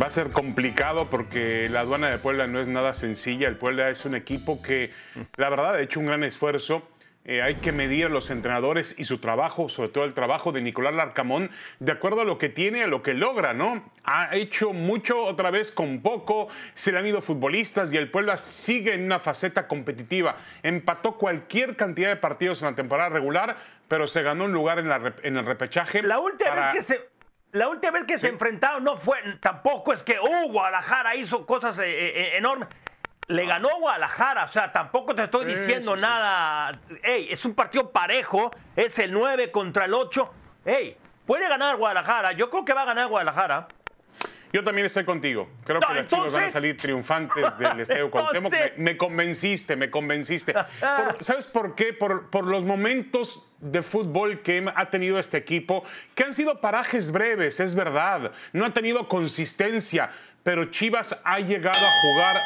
Va 0.01 0.07
a 0.07 0.11
ser 0.11 0.31
complicado 0.31 1.07
porque 1.07 1.69
la 1.69 1.81
aduana 1.81 2.11
de 2.11 2.19
Puebla 2.19 2.47
no 2.47 2.61
es 2.61 2.69
nada 2.69 2.95
sencilla. 2.95 3.49
El 3.49 3.57
Puebla 3.57 3.91
es 3.91 4.05
un 4.05 4.15
equipo 4.15 4.63
que, 4.63 4.93
la 5.37 5.49
verdad, 5.49 5.75
ha 5.75 5.81
hecho 5.81 5.99
un 5.99 6.07
gran 6.07 6.23
esfuerzo 6.23 6.83
eh, 7.27 7.43
hay 7.43 7.57
que 7.57 7.71
medir 7.71 8.07
a 8.07 8.09
los 8.09 8.31
entrenadores 8.31 8.95
y 8.99 9.05
su 9.05 9.19
trabajo, 9.19 9.69
sobre 9.69 9.91
todo 9.91 10.05
el 10.05 10.15
trabajo 10.15 10.53
de 10.53 10.63
Nicolás 10.63 10.95
Larcamón, 10.95 11.51
de 11.79 11.93
acuerdo 11.93 12.23
a 12.23 12.25
lo 12.25 12.39
que 12.39 12.49
tiene, 12.49 12.83
a 12.83 12.87
lo 12.87 13.03
que 13.03 13.13
logra, 13.13 13.53
¿no? 13.53 13.85
Ha 14.05 14.35
hecho 14.35 14.73
mucho 14.73 15.23
otra 15.25 15.51
vez 15.51 15.71
con 15.71 16.01
poco, 16.01 16.49
se 16.73 16.93
le 16.93 16.99
han 16.99 17.07
ido 17.07 17.21
futbolistas 17.21 17.93
y 17.93 17.99
el 17.99 18.11
Puebla 18.11 18.39
sigue 18.39 18.95
en 18.95 19.05
una 19.05 19.19
faceta 19.19 19.69
competitiva. 19.69 20.37
Empató 20.63 21.19
cualquier 21.19 21.77
cantidad 21.77 22.09
de 22.09 22.17
partidos 22.17 22.63
en 22.63 22.71
la 22.71 22.75
temporada 22.75 23.11
regular, 23.11 23.57
pero 23.87 24.07
se 24.09 24.23
ganó 24.23 24.47
un 24.47 24.53
lugar 24.53 24.79
en, 24.79 25.37
el 25.37 25.45
repechaje. 25.45 26.03
La 26.03 26.21
última 26.21 26.55
vez 26.55 26.73
que 26.73 26.83
se... 26.83 27.11
La 27.53 27.69
última 27.69 27.91
vez 27.91 28.05
que 28.05 28.19
se 28.21 28.29
enfrentaron 28.29 28.85
no 28.85 28.97
fue, 28.97 29.19
tampoco 29.41 29.93
es 29.93 30.05
que, 30.05 30.21
uh, 30.21 30.53
Guadalajara 30.53 31.17
hizo 31.17 31.45
cosas 31.47 31.77
eh, 31.81 31.85
eh, 31.89 32.37
enormes 32.37 32.69
le 33.29 33.47
ganó 33.47 33.69
Guadalajara, 33.79 34.45
o 34.45 34.49
sea, 34.49 34.73
tampoco 34.73 35.15
te 35.15 35.25
estoy 35.25 35.47
diciendo 35.47 35.97
nada. 35.97 36.79
Ey, 37.03 37.29
es 37.31 37.45
un 37.45 37.55
partido 37.55 37.91
parejo, 37.91 38.51
es 38.75 38.99
el 38.99 39.13
9 39.13 39.51
contra 39.51 39.85
el 39.85 39.95
8. 39.95 40.33
Ey, 40.65 40.97
puede 41.27 41.49
ganar 41.49 41.77
Guadalajara, 41.77 42.33
yo 42.33 42.51
creo 42.51 42.65
que 42.65 42.73
va 42.73 42.83
a 42.83 42.87
ganar 42.87 43.09
Guadalajara. 43.09 43.69
Yo 44.53 44.65
también 44.65 44.87
estoy 44.87 45.05
contigo. 45.05 45.49
Creo 45.65 45.81
que 45.81 45.95
los 45.95 46.09
chicos 46.09 46.33
van 46.33 46.45
a 46.45 46.51
salir 46.51 46.77
triunfantes 46.77 47.59
del 47.59 47.81
Estadio 47.81 48.11
Cuauhtémoc. 48.11 48.53
Me, 48.79 48.97
convenciste, 48.97 49.77
me 49.77 49.91
convenciste. 49.91 50.55
¿Sabes 51.21 51.47
por 51.47 51.77
qué? 51.77 51.93
Por, 51.93 52.31
por, 52.31 52.47
los 52.47 52.65
momentos 52.65 53.49
de 53.61 53.83
fútbol 53.83 54.43
que 54.43 54.69
ha 54.75 54.91
tenido 54.91 55.19
este 55.19 55.37
equipo, 55.37 55.85
que 56.15 56.25
han 56.25 56.35
sido 56.35 56.61
parajes 56.61 57.13
breves, 57.13 57.61
es 57.61 57.75
verdad. 57.75 58.33
No 58.53 58.65
ha 58.65 58.73
tenido 58.73 59.07
consistencia 59.07 60.11
pero 60.43 60.67
Chivas 60.67 61.21
ha 61.25 61.39
llegado 61.41 61.87
a 61.87 61.91
jugar 62.03 62.41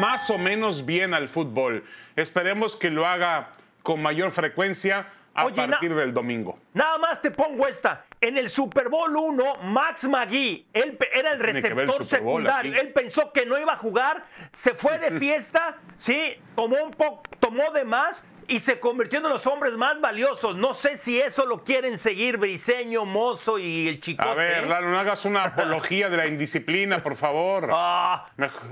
más 0.00 0.30
o 0.30 0.38
menos 0.38 0.84
bien 0.84 1.14
al 1.14 1.28
fútbol. 1.28 1.84
Esperemos 2.16 2.76
que 2.76 2.90
lo 2.90 3.06
haga 3.06 3.50
con 3.82 4.02
mayor 4.02 4.32
frecuencia 4.32 5.06
a 5.34 5.48
partir 5.48 5.94
del 5.94 6.14
domingo. 6.14 6.58
Nada 6.72 6.98
más 6.98 7.20
te 7.20 7.30
pongo 7.30 7.66
esta. 7.66 8.06
En 8.20 8.38
el 8.38 8.48
Super 8.48 8.88
Bowl 8.88 9.14
1, 9.14 9.56
Max 9.64 10.04
Magui, 10.04 10.66
él 10.72 10.98
era 11.14 11.32
el 11.32 11.38
receptor 11.38 12.04
secundario. 12.04 12.74
Él 12.80 12.92
pensó 12.92 13.30
que 13.32 13.44
no 13.44 13.58
iba 13.58 13.74
a 13.74 13.76
jugar, 13.76 14.24
se 14.52 14.72
fue 14.74 14.98
de 14.98 15.18
fiesta, 15.18 15.76
sí, 15.98 16.34
tomó 16.54 16.82
un 16.82 16.92
poco, 16.92 17.22
tomó 17.38 17.70
de 17.72 17.84
más 17.84 18.24
y 18.48 18.60
se 18.60 18.80
convirtió 18.80 19.18
en 19.18 19.28
los 19.28 19.46
hombres 19.46 19.76
más 19.76 20.00
valiosos. 20.00 20.56
No 20.56 20.74
sé 20.74 20.98
si 20.98 21.20
eso 21.20 21.46
lo 21.46 21.64
quieren 21.64 21.98
seguir 21.98 22.36
Briseño, 22.36 23.04
Mozo 23.04 23.58
y 23.58 23.88
el 23.88 24.00
Chicote. 24.00 24.28
A 24.28 24.34
ver, 24.34 24.64
¿eh? 24.64 24.66
no 24.66 24.98
hagas 24.98 25.24
una 25.24 25.44
apología 25.44 26.08
de 26.08 26.16
la 26.16 26.26
indisciplina, 26.26 26.98
por 26.98 27.16
favor. 27.16 27.70
Ah, 27.72 28.30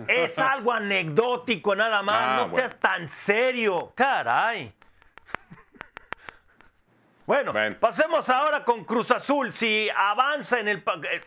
es 0.08 0.38
algo 0.38 0.72
anecdótico 0.72 1.74
nada 1.74 2.02
más, 2.02 2.18
ah, 2.20 2.46
no 2.46 2.56
seas 2.56 2.78
tan 2.78 3.08
serio. 3.08 3.92
Caray. 3.94 4.72
Bueno, 7.26 7.54
pasemos 7.80 8.28
ahora 8.28 8.64
con 8.64 8.84
Cruz 8.84 9.10
Azul. 9.10 9.52
Si 9.52 9.88
avanza 9.96 10.60
en 10.60 10.68
el... 10.68 10.78
Eh, 10.78 11.22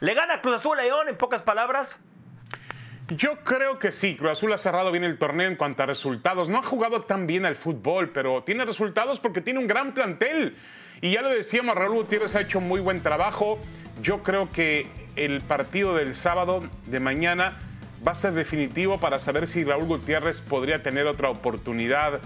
¿Le 0.00 0.14
gana 0.14 0.40
Cruz 0.40 0.56
Azul 0.56 0.78
a 0.78 0.82
León 0.82 1.08
en 1.08 1.16
pocas 1.16 1.42
palabras? 1.42 2.00
Yo 3.16 3.38
creo 3.44 3.78
que 3.78 3.92
sí, 3.92 4.16
Cruz 4.16 4.32
Azul 4.32 4.52
ha 4.52 4.58
cerrado 4.58 4.92
bien 4.92 5.04
el 5.04 5.18
torneo 5.18 5.48
en 5.48 5.56
cuanto 5.56 5.82
a 5.82 5.86
resultados. 5.86 6.48
No 6.48 6.58
ha 6.58 6.62
jugado 6.62 7.02
tan 7.02 7.26
bien 7.26 7.44
al 7.44 7.56
fútbol, 7.56 8.10
pero 8.10 8.42
tiene 8.44 8.64
resultados 8.64 9.20
porque 9.20 9.40
tiene 9.40 9.58
un 9.58 9.66
gran 9.66 9.92
plantel. 9.92 10.56
Y 11.00 11.10
ya 11.10 11.22
lo 11.22 11.30
decíamos, 11.30 11.74
Raúl 11.74 11.96
Gutiérrez 11.96 12.36
ha 12.36 12.40
hecho 12.40 12.60
muy 12.60 12.80
buen 12.80 13.02
trabajo. 13.02 13.58
Yo 14.00 14.22
creo 14.22 14.50
que 14.52 14.86
el 15.16 15.40
partido 15.40 15.96
del 15.96 16.14
sábado 16.14 16.62
de 16.86 17.00
mañana 17.00 17.58
va 18.06 18.12
a 18.12 18.14
ser 18.14 18.32
definitivo 18.32 18.98
para 18.98 19.18
saber 19.18 19.46
si 19.46 19.64
Raúl 19.64 19.86
Gutiérrez 19.86 20.40
podría 20.40 20.82
tener 20.82 21.06
otra 21.06 21.28
oportunidad 21.28 22.20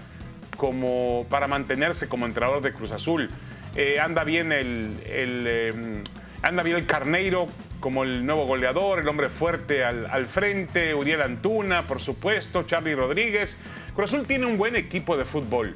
como 0.57 1.25
para 1.29 1.47
mantenerse 1.47 2.07
como 2.07 2.25
entrenador 2.25 2.61
de 2.61 2.73
Cruz 2.73 2.91
Azul. 2.91 3.29
Eh, 3.75 3.99
anda 3.99 4.23
bien 4.23 4.51
el, 4.51 4.99
em, 5.05 6.03
anda 6.41 6.63
bien 6.63 6.77
el 6.77 6.85
Carneiro 6.85 7.47
como 7.79 8.03
el 8.03 8.25
nuevo 8.25 8.45
goleador, 8.45 8.99
el 8.99 9.07
hombre 9.07 9.29
fuerte 9.29 9.83
al, 9.83 10.25
frente, 10.25 10.93
Uriel 10.93 11.21
Antuna, 11.21 11.87
por 11.87 11.99
supuesto, 11.99 12.63
Charlie 12.63 12.95
Rodríguez. 12.95 13.57
Cruz 13.95 14.13
Azul 14.13 14.25
tiene 14.25 14.45
un 14.45 14.57
buen 14.57 14.75
equipo 14.75 15.17
de 15.17 15.25
fútbol. 15.25 15.75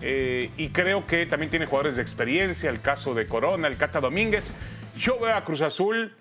Eh, 0.00 0.50
y 0.56 0.68
creo 0.68 1.06
que 1.06 1.26
también 1.26 1.50
tiene 1.50 1.66
jugadores 1.66 1.96
de 1.96 2.02
experiencia, 2.02 2.68
el 2.70 2.80
caso 2.80 3.14
de 3.14 3.26
Corona, 3.26 3.68
el 3.68 3.76
Cata 3.76 4.00
Domínguez. 4.00 4.54
Yo 4.96 5.18
veo 5.18 5.34
a 5.34 5.44
Cruz 5.44 5.60
Azul 5.62 6.14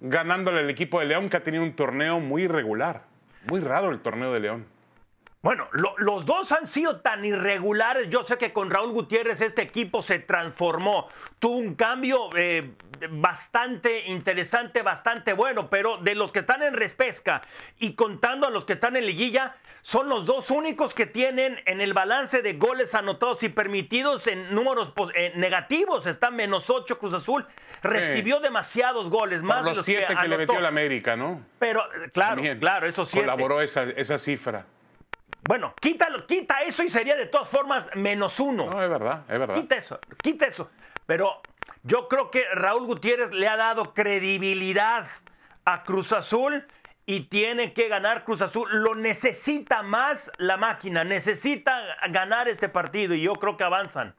ganándole 0.00 0.60
al 0.60 0.70
equipo 0.70 1.00
de 1.00 1.06
León 1.06 1.28
que 1.28 1.36
ha 1.36 1.42
tenido 1.42 1.62
un 1.62 1.74
torneo 1.74 2.20
muy 2.20 2.44
irregular. 2.44 3.02
Muy 3.48 3.60
raro 3.60 3.90
el 3.90 4.00
torneo 4.00 4.32
de 4.32 4.40
León. 4.40 4.77
Bueno, 5.40 5.68
los 5.72 6.26
dos 6.26 6.50
han 6.50 6.66
sido 6.66 7.00
tan 7.00 7.24
irregulares. 7.24 8.10
Yo 8.10 8.24
sé 8.24 8.38
que 8.38 8.52
con 8.52 8.70
Raúl 8.70 8.90
Gutiérrez 8.90 9.40
este 9.40 9.62
equipo 9.62 10.02
se 10.02 10.18
transformó. 10.18 11.08
Tuvo 11.38 11.58
un 11.58 11.76
cambio 11.76 12.30
eh, 12.36 12.72
bastante 13.08 14.08
interesante, 14.08 14.82
bastante 14.82 15.32
bueno, 15.34 15.70
pero 15.70 15.98
de 15.98 16.16
los 16.16 16.32
que 16.32 16.40
están 16.40 16.64
en 16.64 16.74
respesca 16.74 17.42
y 17.78 17.94
contando 17.94 18.48
a 18.48 18.50
los 18.50 18.64
que 18.64 18.72
están 18.72 18.96
en 18.96 19.06
liguilla, 19.06 19.54
son 19.82 20.08
los 20.08 20.26
dos 20.26 20.50
únicos 20.50 20.92
que 20.92 21.06
tienen 21.06 21.60
en 21.66 21.80
el 21.80 21.94
balance 21.94 22.42
de 22.42 22.54
goles 22.54 22.96
anotados 22.96 23.40
y 23.44 23.48
permitidos 23.48 24.26
en 24.26 24.52
números 24.52 24.92
eh, 25.14 25.32
negativos. 25.36 26.04
Está 26.06 26.32
menos 26.32 26.68
ocho 26.68 26.98
Cruz 26.98 27.14
Azul. 27.14 27.46
Recibió 27.80 28.40
demasiados 28.40 29.08
goles, 29.08 29.44
más 29.44 29.62
los, 29.62 29.84
siete 29.84 30.16
que, 30.20 30.26
le 30.26 30.36
metió 30.36 30.58
la 30.58 30.66
América, 30.66 31.14
¿no? 31.14 31.44
Pero, 31.60 31.84
claro, 32.12 32.42
claro, 32.58 32.88
eso 32.88 33.04
sí. 33.04 33.20
Colaboró 33.20 33.60
esa, 33.60 33.84
esa 33.84 34.18
cifra. 34.18 34.66
Bueno, 35.48 35.72
quítalo, 35.80 36.26
quita 36.26 36.60
eso 36.60 36.82
y 36.82 36.90
sería 36.90 37.16
de 37.16 37.24
todas 37.24 37.48
formas 37.48 37.86
menos 37.94 38.38
uno. 38.38 38.68
No, 38.68 38.82
es 38.82 38.90
verdad, 38.90 39.22
es 39.30 39.38
verdad. 39.38 39.54
Quita 39.54 39.76
eso, 39.76 39.98
quita 40.22 40.46
eso. 40.46 40.70
Pero 41.06 41.40
yo 41.84 42.06
creo 42.06 42.30
que 42.30 42.44
Raúl 42.52 42.84
Gutiérrez 42.84 43.32
le 43.32 43.48
ha 43.48 43.56
dado 43.56 43.94
credibilidad 43.94 45.08
a 45.64 45.84
Cruz 45.84 46.12
Azul 46.12 46.66
y 47.06 47.28
tiene 47.28 47.72
que 47.72 47.88
ganar 47.88 48.24
Cruz 48.24 48.42
Azul. 48.42 48.68
Lo 48.70 48.94
necesita 48.94 49.82
más 49.82 50.30
la 50.36 50.58
máquina, 50.58 51.02
necesita 51.02 51.96
ganar 52.10 52.46
este 52.46 52.68
partido 52.68 53.14
y 53.14 53.22
yo 53.22 53.32
creo 53.32 53.56
que 53.56 53.64
avanzan. 53.64 54.12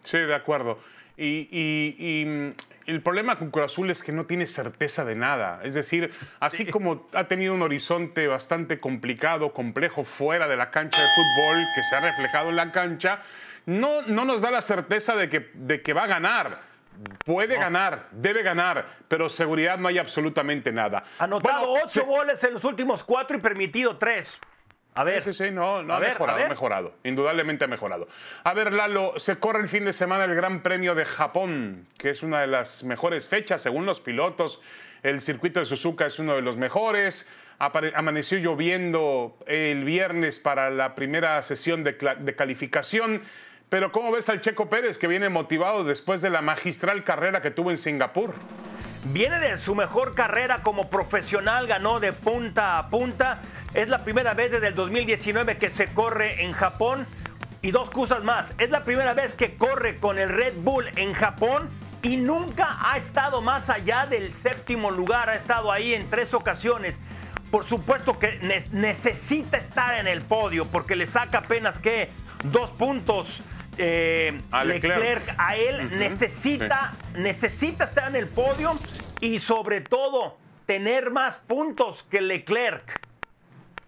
Sí, 0.00 0.18
de 0.18 0.34
acuerdo. 0.34 0.80
Y, 1.16 2.24
mm, 2.26 2.50
el 2.86 3.02
problema 3.02 3.36
con 3.38 3.50
Cruz 3.50 3.66
Azul 3.66 3.90
es 3.90 4.02
que 4.02 4.12
no 4.12 4.26
tiene 4.26 4.46
certeza 4.46 5.04
de 5.04 5.14
nada. 5.14 5.60
Es 5.64 5.74
decir, 5.74 6.12
así 6.40 6.66
como 6.66 7.08
ha 7.12 7.24
tenido 7.24 7.54
un 7.54 7.62
horizonte 7.62 8.26
bastante 8.26 8.80
complicado, 8.80 9.52
complejo 9.52 10.04
fuera 10.04 10.48
de 10.48 10.56
la 10.56 10.70
cancha 10.70 11.00
de 11.00 11.08
fútbol, 11.08 11.64
que 11.74 11.82
se 11.82 11.96
ha 11.96 12.00
reflejado 12.00 12.50
en 12.50 12.56
la 12.56 12.72
cancha, 12.72 13.22
no, 13.66 14.02
no 14.02 14.24
nos 14.24 14.42
da 14.42 14.50
la 14.50 14.62
certeza 14.62 15.16
de 15.16 15.30
que, 15.30 15.50
de 15.54 15.82
que 15.82 15.92
va 15.92 16.04
a 16.04 16.08
ganar. 16.08 16.74
Puede 17.24 17.56
ganar, 17.56 18.08
debe 18.12 18.42
ganar, 18.42 18.86
pero 19.08 19.28
seguridad 19.28 19.78
no 19.78 19.88
hay 19.88 19.98
absolutamente 19.98 20.70
nada. 20.70 21.02
Anotado 21.18 21.72
ocho 21.72 22.06
goles 22.06 22.44
en 22.44 22.54
los 22.54 22.62
últimos 22.62 23.02
cuatro 23.02 23.36
y 23.36 23.40
permitido 23.40 23.96
tres. 23.98 24.38
A 24.94 25.02
ver. 25.02 25.24
Sí, 25.24 25.32
sí, 25.32 25.50
no, 25.50 25.82
no 25.82 25.94
ha 25.94 26.00
mejorado, 26.00 26.44
ha 26.44 26.48
mejorado. 26.48 26.94
Indudablemente 27.02 27.64
ha 27.64 27.68
mejorado. 27.68 28.06
A 28.44 28.54
ver, 28.54 28.72
Lalo, 28.72 29.14
se 29.16 29.38
corre 29.38 29.60
el 29.60 29.68
fin 29.68 29.84
de 29.84 29.92
semana 29.92 30.24
el 30.24 30.34
Gran 30.34 30.62
Premio 30.62 30.94
de 30.94 31.04
Japón, 31.04 31.88
que 31.98 32.10
es 32.10 32.22
una 32.22 32.40
de 32.40 32.46
las 32.46 32.84
mejores 32.84 33.28
fechas 33.28 33.60
según 33.60 33.86
los 33.86 34.00
pilotos. 34.00 34.60
El 35.02 35.20
circuito 35.20 35.58
de 35.60 35.66
Suzuka 35.66 36.06
es 36.06 36.18
uno 36.18 36.34
de 36.34 36.42
los 36.42 36.56
mejores. 36.56 37.28
Amaneció 37.58 38.38
lloviendo 38.38 39.36
el 39.46 39.84
viernes 39.84 40.38
para 40.38 40.70
la 40.70 40.94
primera 40.94 41.42
sesión 41.42 41.82
de, 41.82 41.92
de 42.20 42.36
calificación. 42.36 43.22
Pero 43.68 43.90
¿cómo 43.90 44.12
ves 44.12 44.28
al 44.28 44.40
Checo 44.40 44.68
Pérez 44.70 44.98
que 44.98 45.08
viene 45.08 45.28
motivado 45.28 45.82
después 45.82 46.22
de 46.22 46.30
la 46.30 46.42
magistral 46.42 47.02
carrera 47.02 47.42
que 47.42 47.50
tuvo 47.50 47.70
en 47.72 47.78
Singapur? 47.78 48.34
Viene 49.12 49.38
de 49.38 49.58
su 49.58 49.74
mejor 49.74 50.14
carrera 50.14 50.62
como 50.62 50.88
profesional, 50.88 51.66
ganó 51.66 52.00
de 52.00 52.12
punta 52.12 52.78
a 52.78 52.88
punta 52.88 53.42
es 53.74 53.88
la 53.88 53.98
primera 53.98 54.34
vez 54.34 54.52
desde 54.52 54.68
el 54.68 54.74
2019 54.74 55.58
que 55.58 55.70
se 55.70 55.92
corre 55.92 56.44
en 56.44 56.52
Japón. 56.52 57.06
Y 57.60 57.70
dos 57.70 57.90
cosas 57.90 58.22
más. 58.22 58.52
Es 58.58 58.70
la 58.70 58.84
primera 58.84 59.14
vez 59.14 59.34
que 59.34 59.56
corre 59.56 59.96
con 59.98 60.18
el 60.18 60.28
Red 60.28 60.52
Bull 60.58 60.86
en 60.96 61.14
Japón 61.14 61.70
y 62.02 62.18
nunca 62.18 62.76
ha 62.78 62.98
estado 62.98 63.40
más 63.40 63.70
allá 63.70 64.04
del 64.04 64.34
séptimo 64.34 64.90
lugar. 64.90 65.30
Ha 65.30 65.34
estado 65.34 65.72
ahí 65.72 65.94
en 65.94 66.10
tres 66.10 66.34
ocasiones. 66.34 66.98
Por 67.50 67.64
supuesto 67.64 68.18
que 68.18 68.38
necesita 68.70 69.56
estar 69.56 69.98
en 69.98 70.06
el 70.06 70.20
podio 70.20 70.66
porque 70.66 70.94
le 70.94 71.06
saca 71.06 71.38
apenas 71.38 71.78
que 71.78 72.10
dos 72.44 72.70
puntos 72.70 73.40
eh, 73.78 74.42
a 74.50 74.62
Leclerc. 74.64 75.34
a 75.38 75.56
él. 75.56 75.98
necesita, 75.98 76.92
necesita 77.16 77.84
estar 77.84 78.08
en 78.08 78.16
el 78.16 78.28
podio 78.28 78.72
y 79.20 79.38
sobre 79.38 79.80
todo 79.80 80.36
tener 80.66 81.10
más 81.10 81.38
puntos 81.38 82.04
que 82.10 82.20
Leclerc. 82.20 83.03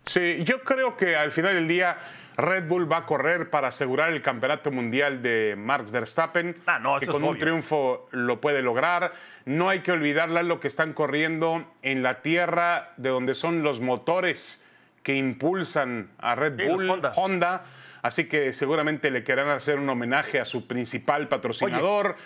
Sí, 0.07 0.45
yo 0.45 0.63
creo 0.63 0.97
que 0.97 1.17
al 1.17 1.33
final 1.33 1.55
del 1.55 1.67
día 1.69 1.99
Red 2.37 2.69
Bull 2.69 2.91
va 2.91 2.99
a 2.99 3.07
correr 3.07 3.51
para 3.51 3.69
asegurar 3.69 4.13
el 4.13 4.23
campeonato 4.23 4.71
mundial 4.71 5.23
de 5.23 5.55
Max 5.59 5.91
Verstappen, 5.91 6.57
ah, 6.67 6.79
no, 6.79 7.01
que 7.01 7.07
con 7.07 7.25
un 7.25 7.39
triunfo 7.39 8.09
lo 8.13 8.41
puede 8.41 8.63
lograr. 8.63 9.13
No 9.47 9.69
hay 9.69 9.81
que 9.81 9.93
olvidarla 9.93 10.43
lo 10.43 10.61
que 10.61 10.69
están 10.69 10.93
corriendo 10.93 11.65
en 11.83 12.03
la 12.03 12.21
tierra 12.23 12.93
de 12.97 13.09
donde 13.09 13.35
son 13.35 13.63
los 13.63 13.81
motores 13.81 14.65
que 15.03 15.15
impulsan 15.15 16.11
a 16.19 16.35
Red 16.35 16.67
Bull, 16.67 17.03
Honda. 17.15 17.65
Así 18.03 18.29
que 18.29 18.53
seguramente 18.53 19.11
le 19.11 19.25
querrán 19.25 19.49
hacer 19.49 19.79
un 19.79 19.89
homenaje 19.89 20.39
a 20.39 20.45
su 20.45 20.67
principal 20.67 21.29
patrocinador. 21.29 22.17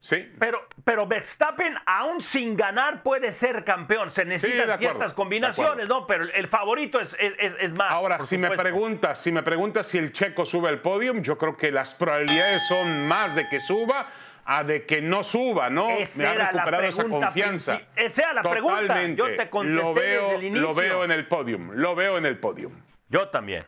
Sí. 0.00 0.32
Pero, 0.38 0.68
pero 0.84 1.06
Verstappen, 1.06 1.74
aún 1.84 2.22
sin 2.22 2.56
ganar, 2.56 3.02
puede 3.02 3.32
ser 3.32 3.64
campeón. 3.64 4.10
Se 4.10 4.24
necesitan 4.24 4.78
ciertas 4.78 5.12
combinaciones, 5.12 5.88
¿no? 5.88 6.06
Pero 6.06 6.24
el 6.32 6.46
favorito 6.46 7.00
es, 7.00 7.16
es, 7.18 7.72
más. 7.72 7.90
Ahora, 7.90 8.20
si 8.20 8.38
me 8.38 8.50
preguntas, 8.50 9.20
si 9.20 9.32
me 9.32 9.42
preguntas 9.42 9.88
si 9.88 9.98
el 9.98 10.12
checo 10.12 10.44
sube 10.44 10.68
al 10.68 10.80
podium, 10.80 11.22
yo 11.22 11.36
creo 11.36 11.56
que 11.56 11.72
las 11.72 11.94
probabilidades 11.94 12.66
son 12.68 13.08
más 13.08 13.34
de 13.34 13.48
que 13.48 13.58
suba 13.60 14.06
a 14.44 14.64
de 14.64 14.86
que 14.86 15.02
no 15.02 15.24
suba, 15.24 15.68
¿no? 15.68 15.88
me 16.14 16.26
ha 16.26 16.32
recuperado 16.32 16.84
esa 16.84 17.04
confianza. 17.04 17.82
Esa 17.94 18.22
era 18.22 18.32
la 18.34 18.42
pregunta. 18.42 19.06
Yo 19.08 19.36
te 19.36 19.50
contesté 19.50 19.82
lo 19.82 19.94
veo, 19.94 20.22
desde 20.22 20.36
el 20.36 20.44
inicio. 20.44 20.68
Lo 20.68 20.74
veo 20.74 21.04
en 21.04 21.10
el 21.10 21.26
podium. 21.26 21.70
Lo 21.74 21.94
veo 21.94 22.16
en 22.16 22.24
el 22.24 22.38
podium. 22.38 22.72
Yo 23.10 23.28
también. 23.28 23.66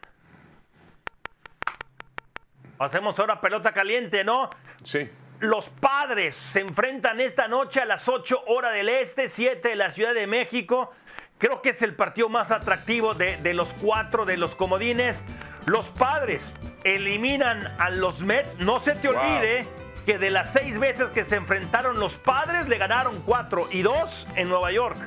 Hacemos 2.79 3.19
ahora 3.19 3.43
pelota 3.43 3.73
caliente, 3.73 4.25
¿no? 4.25 4.49
Sí. 4.83 5.11
Los 5.41 5.71
padres 5.71 6.35
se 6.35 6.61
enfrentan 6.61 7.19
esta 7.19 7.49
noche 7.49 7.81
a 7.81 7.87
las 7.87 8.09
8 8.09 8.43
horas 8.47 8.75
del 8.75 8.91
este, 8.91 9.31
7 9.31 9.71
de 9.71 9.75
la 9.75 9.91
Ciudad 9.91 10.13
de 10.13 10.27
México. 10.27 10.93
Creo 11.39 11.63
que 11.63 11.71
es 11.71 11.81
el 11.81 11.95
partido 11.95 12.29
más 12.29 12.51
atractivo 12.51 13.15
de, 13.15 13.55
los 13.55 13.69
cuatro 13.81 14.27
de 14.27 14.37
los 14.37 14.55
comodines. 14.55 15.23
Los 15.65 15.87
padres 15.87 16.51
eliminan 16.85 17.75
a 17.79 17.89
los 17.89 18.21
Mets. 18.21 18.59
No 18.59 18.81
se 18.81 18.95
te 18.95 19.09
olvide 19.09 19.65
que 20.05 20.19
de 20.19 20.29
las 20.29 20.53
seis 20.53 20.79
veces 20.79 21.07
que 21.09 21.25
se 21.25 21.37
enfrentaron 21.37 21.99
los 21.99 22.17
padres, 22.17 22.69
le 22.69 22.77
ganaron 22.77 23.23
cuatro 23.23 23.67
y 23.71 23.81
dos 23.81 24.27
en 24.37 24.51
Nueva 24.51 24.73
York. 24.73 24.99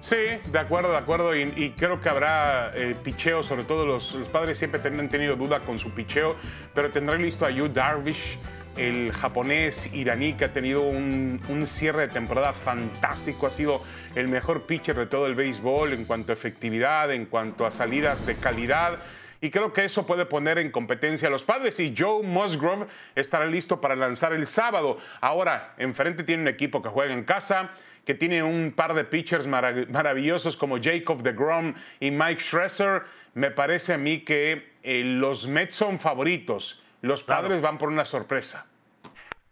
Sí, 0.00 0.16
de 0.16 0.58
acuerdo, 0.58 0.90
de 0.90 0.98
acuerdo. 0.98 1.36
Y, 1.36 1.74
creo 1.78 2.00
que 2.00 2.08
habrá 2.08 2.72
eh, 2.74 2.96
picheo, 3.04 3.44
sobre 3.44 3.62
todo 3.62 3.86
los, 3.86 4.16
padres 4.32 4.58
siempre 4.58 4.80
han 4.84 5.08
tenido 5.08 5.36
duda 5.36 5.60
con 5.60 5.78
su 5.78 5.90
picheo, 5.90 6.34
pero 6.74 6.90
tendrán 6.90 7.22
listo 7.22 7.46
a 7.46 7.50
Yu 7.50 7.68
Darvish 7.68 8.36
el 8.76 9.12
japonés 9.12 9.92
iraní 9.92 10.32
que 10.34 10.46
ha 10.46 10.52
tenido 10.52 10.82
un, 10.82 11.40
cierre 11.66 12.02
de 12.02 12.08
temporada 12.08 12.52
fantástico, 12.52 13.46
ha 13.46 13.50
sido 13.50 13.82
el 14.14 14.28
mejor 14.28 14.62
pitcher 14.62 14.96
de 14.96 15.06
todo 15.06 15.26
el 15.26 15.34
béisbol 15.34 15.92
en 15.92 16.04
cuanto 16.04 16.32
a 16.32 16.34
efectividad, 16.34 17.12
en 17.12 17.26
cuanto 17.26 17.66
a 17.66 17.70
salidas 17.70 18.26
de 18.26 18.36
calidad. 18.36 18.98
Y 19.40 19.50
creo 19.50 19.72
que 19.72 19.84
eso 19.84 20.06
puede 20.06 20.24
poner 20.24 20.58
en 20.58 20.70
competencia 20.70 21.28
a 21.28 21.30
los 21.30 21.44
padres. 21.44 21.78
Y 21.80 21.94
Joe 21.96 22.22
Musgrove 22.22 22.86
estará 23.14 23.46
listo 23.46 23.80
para 23.80 23.96
lanzar 23.96 24.32
el 24.32 24.46
sábado. 24.46 24.98
Ahora, 25.20 25.74
enfrente 25.78 26.22
tiene 26.22 26.42
un 26.42 26.48
equipo 26.48 26.80
que 26.80 26.88
juega 26.88 27.12
en 27.12 27.24
casa, 27.24 27.70
que 28.04 28.14
tiene 28.14 28.42
un 28.42 28.72
par 28.74 28.94
de 28.94 29.04
pitchers 29.04 29.46
maravillosos 29.46 30.56
como 30.56 30.80
Jacob 30.80 31.22
de 31.22 31.32
Grom 31.32 31.74
y 31.98 32.10
Mike 32.12 32.40
Schresser. 32.40 33.02
Me 33.34 33.50
parece 33.50 33.94
a 33.94 33.98
mí 33.98 34.20
que 34.20 34.72
eh, 34.84 35.02
los 35.04 35.48
Mets 35.48 35.74
son 35.74 35.98
favoritos 35.98 36.82
los 37.02 37.22
padres 37.22 37.60
van 37.60 37.78
por 37.78 37.88
una 37.88 38.04
sorpresa. 38.04 38.66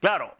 Claro. 0.00 0.36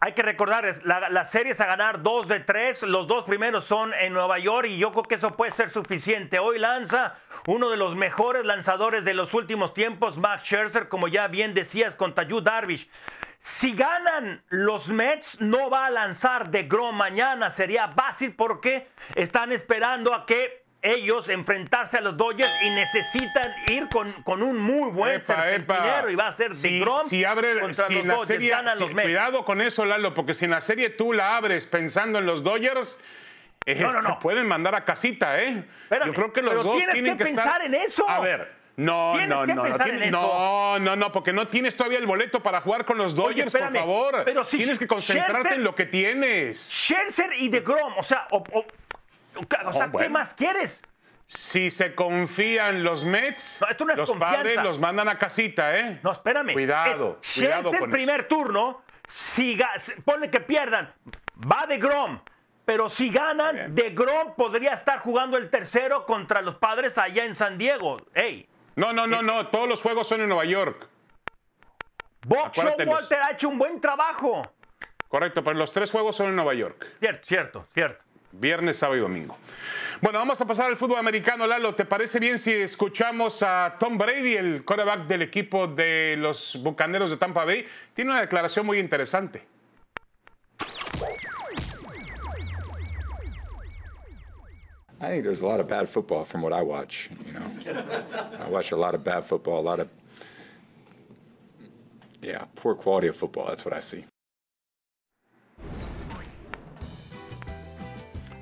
Hay 0.00 0.12
que 0.12 0.22
recordar, 0.22 0.80
la, 0.84 1.08
la 1.08 1.24
serie 1.24 1.52
es 1.52 1.60
a 1.62 1.66
ganar 1.66 2.02
dos 2.02 2.28
de 2.28 2.40
tres. 2.40 2.82
Los 2.82 3.06
dos 3.06 3.24
primeros 3.24 3.64
son 3.64 3.94
en 3.94 4.12
Nueva 4.12 4.38
York 4.38 4.66
y 4.68 4.76
yo 4.76 4.90
creo 4.90 5.04
que 5.04 5.14
eso 5.14 5.30
puede 5.34 5.52
ser 5.52 5.70
suficiente. 5.70 6.38
Hoy 6.38 6.58
lanza 6.58 7.14
uno 7.46 7.70
de 7.70 7.78
los 7.78 7.96
mejores 7.96 8.44
lanzadores 8.44 9.04
de 9.06 9.14
los 9.14 9.32
últimos 9.32 9.72
tiempos, 9.72 10.18
Max 10.18 10.42
Scherzer, 10.42 10.88
como 10.88 11.08
ya 11.08 11.28
bien 11.28 11.54
decías, 11.54 11.96
con 11.96 12.14
Tayu 12.14 12.42
Darvish. 12.42 12.90
Si 13.38 13.74
ganan 13.74 14.42
los 14.48 14.88
Mets, 14.88 15.40
no 15.40 15.70
va 15.70 15.86
a 15.86 15.90
lanzar 15.90 16.50
de 16.50 16.64
Grom 16.64 16.96
mañana. 16.96 17.50
Sería 17.50 17.88
fácil 17.88 18.34
porque 18.34 18.88
están 19.14 19.52
esperando 19.52 20.12
a 20.12 20.26
que 20.26 20.63
ellos 20.84 21.30
enfrentarse 21.30 21.96
a 21.96 22.00
los 22.02 22.16
Dodgers 22.16 22.52
y 22.62 22.70
necesitan 22.70 23.52
ir 23.70 23.88
con, 23.88 24.12
con 24.22 24.42
un 24.42 24.58
muy 24.58 24.90
buen 24.90 25.22
dinero 25.22 26.10
y 26.10 26.14
va 26.14 26.28
a 26.28 26.32
ser 26.32 26.54
si, 26.54 26.74
de 26.74 26.80
Grom 26.80 27.06
si 27.06 27.24
abre, 27.24 27.58
contra 27.58 27.88
los 27.88 28.04
Dodgers. 28.04 28.26
Serie, 28.28 28.54
los 28.78 28.90
Cuidado 28.90 29.44
con 29.46 29.62
eso, 29.62 29.86
Lalo, 29.86 30.12
porque 30.12 30.34
si 30.34 30.44
en 30.44 30.50
la 30.50 30.60
serie 30.60 30.90
tú 30.90 31.14
la 31.14 31.36
abres 31.38 31.66
pensando 31.66 32.18
en 32.18 32.26
los 32.26 32.44
Dodgers, 32.44 33.00
eh, 33.64 33.76
no, 33.80 33.92
no, 33.92 34.02
no. 34.02 34.18
pueden 34.18 34.46
mandar 34.46 34.74
a 34.74 34.84
casita, 34.84 35.40
¿eh? 35.42 35.64
Yo 36.04 36.12
creo 36.12 36.32
que 36.34 36.42
los 36.42 36.62
dos 36.62 36.76
tienen 36.92 37.16
que, 37.16 37.24
pensar 37.24 37.62
en 37.62 37.74
eso. 37.74 38.08
A 38.08 38.20
ver. 38.20 38.52
No, 38.76 39.14
no, 39.26 39.46
no, 39.46 39.54
no, 40.10 40.78
no, 40.80 40.96
no, 40.96 41.12
porque 41.12 41.32
no 41.32 41.46
tienes 41.46 41.76
todavía 41.76 41.98
el 41.98 42.06
boleto 42.06 42.42
para 42.42 42.60
jugar 42.60 42.84
con 42.84 42.98
los 42.98 43.14
Dodgers, 43.14 43.52
por 43.52 43.72
favor. 43.72 44.22
Pero 44.24 44.44
si 44.44 44.58
tienes 44.58 44.78
que 44.78 44.86
concentrarte 44.86 45.54
en 45.54 45.64
lo 45.64 45.74
que 45.74 45.86
tienes. 45.86 46.58
Scherzer 46.58 47.30
y 47.38 47.48
de 47.48 47.60
Grom, 47.60 47.96
o 47.96 48.02
sea, 48.02 48.26
o 48.32 48.42
sea, 49.72 49.90
¿qué 49.90 50.08
más 50.08 50.34
quieres? 50.34 50.80
Si 51.26 51.70
se 51.70 51.94
confían 51.94 52.84
los 52.84 53.04
Mets, 53.04 53.64
los 53.96 54.12
padres 54.12 54.62
los 54.62 54.78
mandan 54.78 55.08
a 55.08 55.18
casita, 55.18 55.78
¿eh? 55.78 56.00
No, 56.02 56.12
espérame. 56.12 56.52
Cuidado, 56.52 57.18
es, 57.22 57.34
cuidado 57.34 57.72
el 57.72 57.90
primer 57.90 58.28
turno, 58.28 58.82
si 59.08 59.58
ponle 60.04 60.30
que 60.30 60.40
pierdan, 60.40 60.92
va 61.50 61.66
de 61.66 61.78
Grom. 61.78 62.20
Pero 62.66 62.88
si 62.88 63.10
ganan, 63.10 63.74
de 63.74 63.90
Grom 63.90 64.34
podría 64.36 64.72
estar 64.72 65.00
jugando 65.00 65.36
el 65.36 65.50
tercero 65.50 66.06
contra 66.06 66.40
los 66.40 66.56
padres 66.56 66.96
allá 66.98 67.24
en 67.24 67.34
San 67.34 67.58
Diego. 67.58 68.00
Ey. 68.14 68.48
No, 68.76 68.92
no, 68.92 69.06
no, 69.06 69.22
no. 69.22 69.48
Todos 69.48 69.68
los 69.68 69.82
juegos 69.82 70.08
son 70.08 70.22
en 70.22 70.28
Nueva 70.28 70.44
York. 70.44 70.88
Bob 72.26 72.52
Walter 72.86 73.18
ha 73.22 73.32
hecho 73.32 73.48
un 73.48 73.58
buen 73.58 73.80
trabajo. 73.80 74.50
Correcto, 75.08 75.44
pero 75.44 75.56
los 75.56 75.72
tres 75.72 75.90
juegos 75.90 76.16
son 76.16 76.28
en 76.28 76.36
Nueva 76.36 76.54
York. 76.54 76.86
Cierto, 76.98 77.26
cierto, 77.26 77.66
cierto. 77.72 78.03
Viernes, 78.40 78.76
sábado 78.76 78.98
y 78.98 79.00
domingo. 79.00 79.36
Bueno, 80.00 80.18
vamos 80.18 80.40
a 80.40 80.44
pasar 80.44 80.66
al 80.66 80.76
fútbol 80.76 80.98
americano, 80.98 81.46
Lalo. 81.46 81.74
¿Te 81.74 81.84
parece 81.84 82.18
bien 82.18 82.38
si 82.38 82.52
escuchamos 82.52 83.42
a 83.42 83.76
Tom 83.78 83.96
Brady, 83.96 84.34
el 84.34 84.64
quarterback 84.64 85.06
del 85.06 85.22
equipo 85.22 85.66
de 85.66 86.16
los 86.18 86.58
Bucaneros 86.62 87.10
de 87.10 87.16
Tampa 87.16 87.44
Bay? 87.44 87.64
Tiene 87.94 88.10
una 88.10 88.20
declaración 88.20 88.66
muy 88.66 88.78
interesante. 88.78 89.46
I 95.00 95.08
think 95.08 95.24
there's 95.24 95.42
a 95.42 95.46
lot 95.46 95.60
of 95.60 95.68
bad 95.68 95.88
football 95.88 96.24
from 96.24 96.42
what 96.42 96.52
I 96.52 96.62
watch. 96.62 97.10
You 97.26 97.32
know, 97.32 97.50
I 98.40 98.48
watch 98.48 98.72
a 98.72 98.76
lot 98.76 98.94
of 98.94 99.04
bad 99.04 99.24
football, 99.24 99.60
a 99.60 99.66
lot 99.66 99.80
of 99.80 99.88
yeah, 102.22 102.44
poor 102.54 102.74
quality 102.74 103.08
of 103.08 103.16
football. 103.16 103.46
That's 103.46 103.64
what 103.64 103.74
I 103.74 103.80
see. 103.80 104.04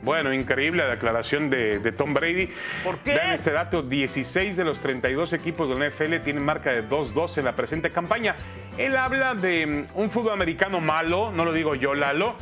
Bueno, 0.02 0.32
increíble 0.32 0.82
la 0.82 0.90
declaración 0.90 1.48
de, 1.48 1.92
Tom 1.92 2.12
Brady. 2.12 2.48
¿Por 2.82 2.98
qué? 2.98 3.14
Vean 3.14 3.30
este 3.30 3.52
dato, 3.52 3.82
16 3.82 4.56
de 4.56 4.64
los 4.64 4.80
32 4.80 5.32
equipos 5.32 5.68
de 5.68 5.78
la 5.78 5.88
NFL 5.88 6.16
tienen 6.24 6.44
marca 6.44 6.72
de 6.72 6.88
2-2 6.88 7.38
en 7.38 7.44
la 7.44 7.54
presente 7.54 7.90
campaña. 7.90 8.34
Él 8.78 8.96
habla 8.96 9.34
de 9.34 9.66
mm, 9.66 9.86
un 9.94 10.10
fútbol 10.10 10.32
americano 10.32 10.80
malo, 10.80 11.30
no 11.30 11.44
lo 11.44 11.52
digo 11.52 11.76
yo, 11.76 11.94
Lalo, 11.94 12.34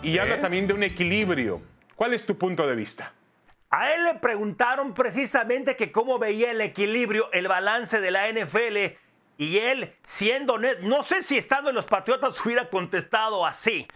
y 0.00 0.18
habla 0.18 0.40
también 0.40 0.68
de 0.68 0.74
un 0.74 0.84
equilibrio. 0.84 1.60
¿Cuál 1.96 2.14
es 2.14 2.24
tu 2.24 2.38
punto 2.38 2.68
de 2.68 2.76
vista? 2.76 3.12
A 3.70 3.92
él 3.92 4.04
le 4.04 4.14
preguntaron 4.14 4.94
precisamente 4.94 5.74
que 5.74 5.90
cómo 5.90 6.20
veía 6.20 6.52
el 6.52 6.60
equilibrio, 6.60 7.30
el 7.32 7.48
balance 7.48 8.00
de 8.00 8.10
la 8.12 8.30
NFL. 8.30 8.96
Y 9.38 9.58
él, 9.58 9.92
siendo, 10.04 10.58
no 10.82 11.02
sé 11.02 11.22
si 11.22 11.36
estando 11.36 11.70
en 11.70 11.76
los 11.76 11.86
Patriotas 11.86 12.44
hubiera 12.44 12.70
contestado 12.70 13.44
así. 13.44 13.88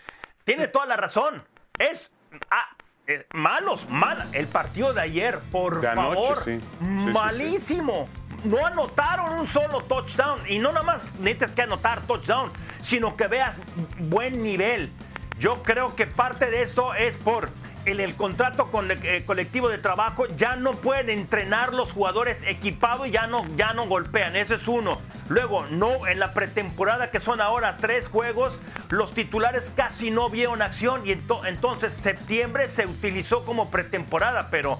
Tiene 0.44 0.66
toda 0.66 0.86
la 0.86 0.96
razón. 0.96 1.44
Es 1.78 2.10
ah, 2.50 2.76
eh, 3.06 3.26
malos, 3.32 3.88
mal. 3.88 4.28
El 4.32 4.46
partido 4.46 4.94
de 4.94 5.00
ayer, 5.00 5.38
por 5.50 5.82
favor, 5.82 6.44
malísimo. 6.80 8.08
no 8.44 8.64
anotaron 8.64 9.40
un 9.40 9.46
solo 9.46 9.82
touchdown. 9.82 10.40
Y 10.48 10.58
no 10.58 10.70
nada 10.72 10.84
más 10.84 11.02
necesitas 11.18 11.52
que 11.52 11.62
anotar 11.62 12.02
touchdown, 12.02 12.52
sino 12.82 13.16
que 13.16 13.26
veas 13.26 13.56
buen 13.98 14.42
nivel. 14.42 14.92
Yo 15.38 15.62
creo 15.62 15.96
que 15.96 16.06
parte 16.06 16.50
de 16.50 16.62
esto 16.62 16.94
es 16.94 17.16
por 17.16 17.48
en 17.84 18.00
el 18.00 18.14
contrato 18.14 18.70
con 18.70 18.90
el, 18.90 19.04
eh, 19.04 19.24
colectivo 19.24 19.68
de 19.68 19.78
trabajo 19.78 20.26
ya 20.36 20.56
no 20.56 20.72
pueden 20.72 21.10
entrenar 21.10 21.74
los 21.74 21.92
jugadores 21.92 22.42
equipados 22.44 23.08
y 23.08 23.10
ya 23.10 23.26
no, 23.26 23.44
ya 23.56 23.72
no 23.72 23.86
golpean. 23.86 24.36
Ese 24.36 24.54
es 24.54 24.68
uno. 24.68 25.00
Luego, 25.28 25.66
no, 25.70 26.06
en 26.06 26.18
la 26.18 26.32
pretemporada 26.32 27.10
que 27.10 27.20
son 27.20 27.40
ahora 27.40 27.76
tres 27.78 28.08
juegos, 28.08 28.58
los 28.88 29.12
titulares 29.12 29.64
casi 29.76 30.10
no 30.10 30.30
vieron 30.30 30.62
acción 30.62 31.02
y 31.06 31.12
entonces 31.12 31.92
septiembre 31.92 32.68
se 32.68 32.86
utilizó 32.86 33.44
como 33.44 33.70
pretemporada, 33.70 34.48
pero 34.50 34.78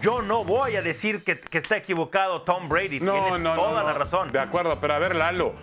yo 0.00 0.22
no 0.22 0.44
voy 0.44 0.76
a 0.76 0.82
decir 0.82 1.24
que, 1.24 1.40
está 1.50 1.76
equivocado 1.76 2.42
Tom 2.42 2.68
Brady. 2.68 3.00
No, 3.00 3.12
Tiene 3.12 3.38
no, 3.38 3.54
toda 3.54 3.82
no, 3.82 3.86
la 3.86 3.94
razón. 3.94 4.32
De 4.32 4.40
acuerdo, 4.40 4.78
pero 4.80 4.94
a 4.94 4.98
ver, 4.98 5.14
Lalo, 5.14 5.54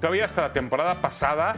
todavía 0.00 0.26
hasta 0.26 0.42
la 0.42 0.52
temporada 0.52 0.96
pasada 0.96 1.54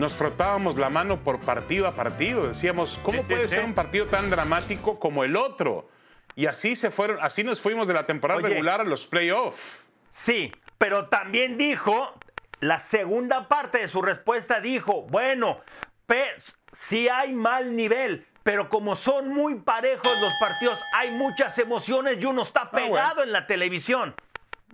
nos 0.00 0.14
frotábamos 0.14 0.78
la 0.78 0.88
mano 0.88 1.18
por 1.18 1.40
partido 1.40 1.86
a 1.86 1.94
partido. 1.94 2.48
Decíamos, 2.48 2.98
¿cómo 3.02 3.22
puede 3.22 3.46
ser 3.48 3.64
un 3.64 3.74
partido 3.74 4.06
tan 4.06 4.30
dramático 4.30 4.98
como 4.98 5.24
el 5.24 5.36
otro? 5.36 5.90
Y 6.34 6.46
así 6.46 6.74
se 6.74 6.90
fueron, 6.90 7.18
así 7.20 7.44
nos 7.44 7.60
fuimos 7.60 7.86
de 7.86 7.92
la 7.92 8.06
temporada 8.06 8.40
regular 8.40 8.80
a 8.80 8.84
los 8.84 9.06
playoffs. 9.06 9.60
Sí, 10.10 10.52
pero 10.78 11.08
también 11.08 11.58
dijo, 11.58 12.14
la 12.60 12.80
segunda 12.80 13.46
parte 13.46 13.78
de 13.78 13.88
su 13.88 14.00
respuesta 14.00 14.58
dijo, 14.60 15.02
bueno, 15.02 15.60
si 16.72 17.08
hay 17.08 17.34
mal 17.34 17.76
nivel, 17.76 18.26
pero 18.42 18.70
como 18.70 18.96
son 18.96 19.28
muy 19.28 19.56
parejos 19.56 20.18
los 20.22 20.32
partidos, 20.40 20.78
hay 20.94 21.10
muchas 21.10 21.58
emociones 21.58 22.16
y 22.18 22.24
uno 22.24 22.42
está 22.42 22.62
ah, 22.62 22.70
pegado 22.70 23.22
en 23.22 23.32
la 23.32 23.46
televisión. 23.46 24.14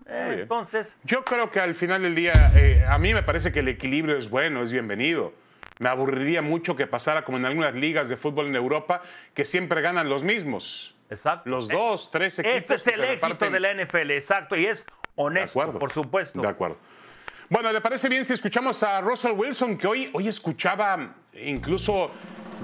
Eh, 0.08 0.38
entonces. 0.42 0.96
Yo 1.04 1.24
creo 1.24 1.50
que 1.50 1.60
al 1.60 1.74
final 1.74 2.02
del 2.02 2.14
día, 2.14 2.32
eh, 2.54 2.84
a 2.88 2.98
mí 2.98 3.12
me 3.12 3.22
parece 3.22 3.52
que 3.52 3.60
el 3.60 3.68
equilibrio 3.68 4.16
es 4.16 4.30
bueno, 4.30 4.62
es 4.62 4.70
bienvenido. 4.70 5.32
Me 5.78 5.88
aburriría 5.88 6.42
mucho 6.42 6.76
que 6.76 6.86
pasara 6.86 7.24
como 7.24 7.36
en 7.38 7.44
algunas 7.44 7.74
ligas 7.74 8.08
de 8.08 8.16
fútbol 8.16 8.46
en 8.46 8.56
Europa, 8.56 9.02
que 9.34 9.44
siempre 9.44 9.80
ganan 9.82 10.08
los 10.08 10.22
mismos. 10.22 10.94
Exacto. 11.10 11.50
Los 11.50 11.68
dos, 11.68 12.10
tres 12.10 12.38
equipos. 12.38 12.56
Este 12.56 12.74
es 12.76 12.86
el 12.86 13.04
éxito 13.04 13.50
de 13.50 13.60
la 13.60 13.74
NFL, 13.74 14.10
exacto, 14.12 14.56
y 14.56 14.66
es 14.66 14.86
honesto, 15.16 15.78
por 15.78 15.92
supuesto. 15.92 16.40
De 16.40 16.48
acuerdo. 16.48 16.78
Bueno, 17.48 17.70
¿le 17.70 17.80
parece 17.80 18.08
bien 18.08 18.24
si 18.24 18.32
escuchamos 18.32 18.82
a 18.82 19.00
Russell 19.00 19.32
Wilson, 19.32 19.78
que 19.78 19.86
hoy, 19.86 20.10
hoy 20.12 20.26
escuchaba 20.26 21.14
incluso 21.32 22.10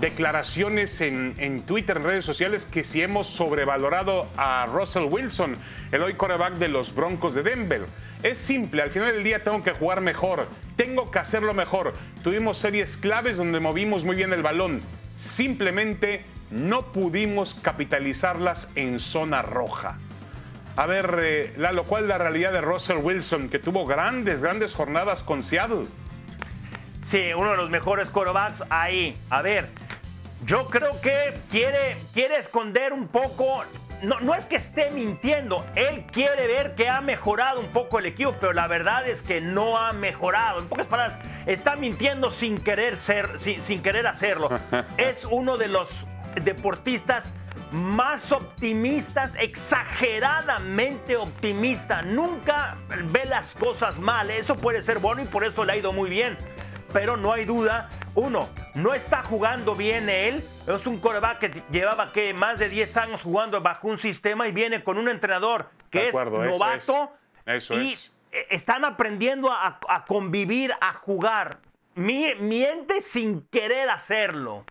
declaraciones 0.01 1.01
en, 1.01 1.35
en, 1.39 1.63
Twitter, 1.63 1.97
en 1.97 2.03
redes 2.03 2.25
sociales, 2.25 2.65
que 2.65 2.85
si 2.85 3.03
hemos 3.03 3.27
sobrevalorado 3.27 4.29
a 4.37 4.67
Russell 4.67 5.05
Wilson, 5.05 5.57
el 5.93 6.03
hoy 6.03 6.15
coreback 6.15 6.55
de 6.55 6.69
los 6.69 6.95
Broncos 6.95 7.35
de 7.35 7.43
Denver. 7.43 7.87
Es 8.23 8.39
simple, 8.39 8.83
al 8.83 8.91
final 8.91 9.13
del 9.13 9.25
día 9.25 9.43
tengo 9.43 9.63
que 9.63 9.73
jugar 9.73 10.01
mejor, 10.01 10.47
tengo 10.77 11.11
que 11.11 11.19
hacerlo 11.19 11.55
mejor. 11.55 11.95
Tuvimos 12.23 12.59
series 12.59 12.97
claves 12.97 13.37
donde 13.37 13.61
movimos 13.61 14.05
muy 14.05 14.17
bien 14.17 14.33
el 14.33 14.43
balón. 14.43 14.81
Simplemente 15.19 16.25
no 16.51 16.93
pudimos 16.93 17.55
capitalizarlas 17.55 18.69
en 18.77 19.01
zona 19.01 19.43
roja. 19.43 19.99
A 20.77 20.87
ver, 20.87 21.19
eh, 21.21 21.53
Lalo, 21.59 21.85
¿cuál 21.85 22.05
es 22.05 22.09
la 22.09 22.19
realidad 22.19 22.53
de 22.53 22.61
Russell 22.61 22.99
Wilson, 22.99 23.49
que 23.49 23.59
tuvo 23.59 23.87
grandes, 23.87 24.41
grandes 24.41 24.75
jornadas 24.75 25.23
con 25.23 25.43
Seattle? 25.43 25.87
Sí, 27.05 27.33
uno 27.35 27.51
de 27.51 27.57
los 27.57 27.71
mejores 27.71 28.09
quarterbacks 28.09 28.65
ahí. 28.71 29.17
A 29.29 29.43
ver, 29.43 29.69
yo 30.45 30.67
creo 30.67 31.01
que 31.01 31.35
quiere, 31.51 31.97
quiere 32.15 32.39
esconder 32.39 32.93
un 32.93 33.09
poco. 33.09 33.65
No, 34.03 34.19
no 34.21 34.35
es 34.35 34.45
que 34.47 34.57
esté 34.57 34.91
mintiendo, 34.91 35.65
él 35.77 36.05
quiere 36.11 36.49
ver 36.49 36.75
que 36.75 36.89
ha 36.89 37.01
mejorado 37.01 37.61
un 37.61 37.69
poco 37.69 38.01
el 38.01 38.07
equipo, 38.07 38.35
pero 38.41 38.53
la 38.53 38.67
verdad 38.67 39.07
es 39.07 39.23
que 39.23 39.41
no 39.41 39.79
ha 39.79 39.93
mejorado. 39.93 40.59
En 40.59 40.69
pocas 40.69 40.87
palabras, 40.87 41.21
está 41.47 41.77
mintiendo 41.77 42.33
sin 42.33 42.61
querer 42.61 42.97
ser, 42.97 43.39
sin, 43.39 43.63
sin 43.63 43.81
querer 43.81 44.09
hacerlo. 44.09 44.51
es 44.97 45.25
uno 45.25 45.57
de 45.57 45.69
los 45.69 45.89
deportistas 46.43 47.33
más 47.71 48.33
optimistas, 48.33 49.31
exageradamente 49.39 51.17
optimista. 51.17 52.03
Nunca 52.03 52.77
ve 53.13 53.25
las 53.25 53.53
cosas 53.53 54.01
mal. 54.01 54.31
Eso 54.31 54.57
puede 54.57 54.83
ser 54.83 54.99
bueno 54.99 55.23
y 55.23 55.27
por 55.27 55.45
eso 55.45 55.65
le 55.65 55.73
ha 55.75 55.77
ido 55.77 55.93
muy 55.93 56.11
bien 56.11 56.37
pero 56.93 57.17
no 57.17 57.33
hay 57.33 57.45
duda, 57.45 57.89
uno, 58.15 58.49
no 58.75 58.95
está 58.95 59.23
jugando 59.23 59.75
bien 59.75 60.09
él, 60.09 60.45
es 60.67 60.87
un 60.87 61.01
coreback 61.01 61.39
que 61.39 61.63
llevaba 61.71 62.13
que 62.13 62.35
más 62.35 62.59
de 62.59 62.69
10 62.69 62.97
años 62.97 63.23
jugando 63.23 63.61
bajo 63.61 63.89
un 63.89 63.99
sistema 63.99 64.47
y 64.49 64.53
viene 64.53 64.85
con 64.85 64.99
un 64.99 65.09
entrenador 65.09 65.71
que 65.91 66.09
es 66.09 66.15
novato 66.15 67.13
eso 67.47 67.81
y 67.81 67.97
están 68.51 68.85
aprendiendo 68.85 69.51
a, 69.51 70.05
convivir, 70.07 70.73
a 70.81 70.93
jugar. 70.95 71.59
Miente 71.95 73.03
sin 73.03 73.43
querer 73.49 73.91
hacerlo. 73.91 74.65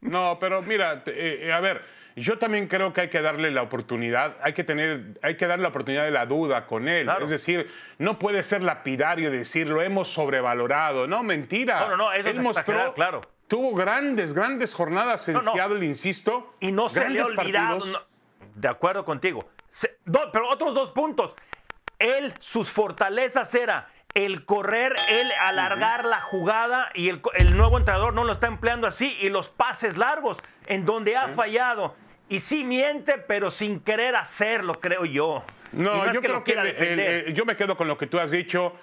No, 0.00 0.38
pero 0.38 0.62
mira, 0.62 1.02
eh, 1.06 1.50
a 1.52 1.60
ver, 1.60 1.82
yo 2.16 2.38
también 2.38 2.68
creo 2.68 2.92
que 2.92 3.02
hay 3.02 3.08
que 3.08 3.22
darle 3.22 3.50
la 3.50 3.62
oportunidad, 3.62 4.36
hay 4.42 4.52
que 4.52 4.64
tener, 4.64 5.18
hay 5.22 5.36
que 5.36 5.46
dar 5.46 5.58
la 5.58 5.68
oportunidad 5.68 6.04
de 6.04 6.10
la 6.10 6.26
duda 6.26 6.66
con 6.66 6.88
él. 6.88 7.08
Es 7.20 7.30
decir, 7.30 7.70
no 7.98 8.18
puede 8.18 8.42
ser 8.42 8.62
lapidario 8.62 9.30
decir 9.30 9.66
lo 9.66 9.82
hemos 9.82 10.08
sobrevalorado. 10.08 11.06
No, 11.06 11.22
mentira. 11.22 11.80
No, 11.80 11.88
no, 11.90 11.96
no, 11.96 12.12
eso 12.12 12.28
él 12.28 12.40
mostró, 12.40 12.94
claro. 12.94 13.22
Tuvo 13.48 13.74
grandes, 13.74 14.32
grandes 14.32 14.74
jornadas 14.74 15.28
en 15.28 15.40
Seattle, 15.40 15.84
insisto. 15.84 16.54
Y 16.60 16.72
no 16.72 16.88
se 16.88 17.08
le 17.08 17.20
ha 17.20 17.26
olvidado. 17.26 17.84
de 18.54 18.68
acuerdo 18.68 19.04
contigo. 19.04 19.48
pero 20.04 20.48
otros 20.48 20.74
dos 20.74 20.90
puntos. 20.90 21.34
Él, 21.98 22.34
sus 22.40 22.68
fortalezas 22.68 23.54
era 23.54 23.88
el 24.14 24.44
correr, 24.44 24.94
el 25.10 25.30
alargar 25.40 26.04
la 26.04 26.20
jugada 26.20 26.90
y 26.94 27.08
el, 27.08 27.22
nuevo 27.56 27.78
entrenador 27.78 28.12
no 28.12 28.24
lo 28.24 28.32
está 28.32 28.46
empleando 28.46 28.86
así 28.86 29.16
y 29.20 29.30
los 29.30 29.48
pases 29.48 29.96
largos 29.96 30.38
en 30.66 30.84
donde 30.84 31.16
ha 31.16 31.28
fallado. 31.28 31.94
Y 32.28 32.40
sí 32.40 32.64
miente, 32.64 33.18
pero 33.18 33.50
sin 33.50 33.80
querer 33.80 34.16
hacerlo, 34.16 34.80
creo 34.80 35.04
yo. 35.04 35.44
No, 35.72 36.12
yo 36.12 36.20
creo 36.20 36.44
que, 36.44 37.32
yo 37.34 37.44
me 37.44 37.56
quedo 37.56 37.76
con 37.76 37.88
lo 37.88 37.96
que 37.96 38.06
tú 38.06 38.18
has 38.18 38.30
dicho, 38.30 38.74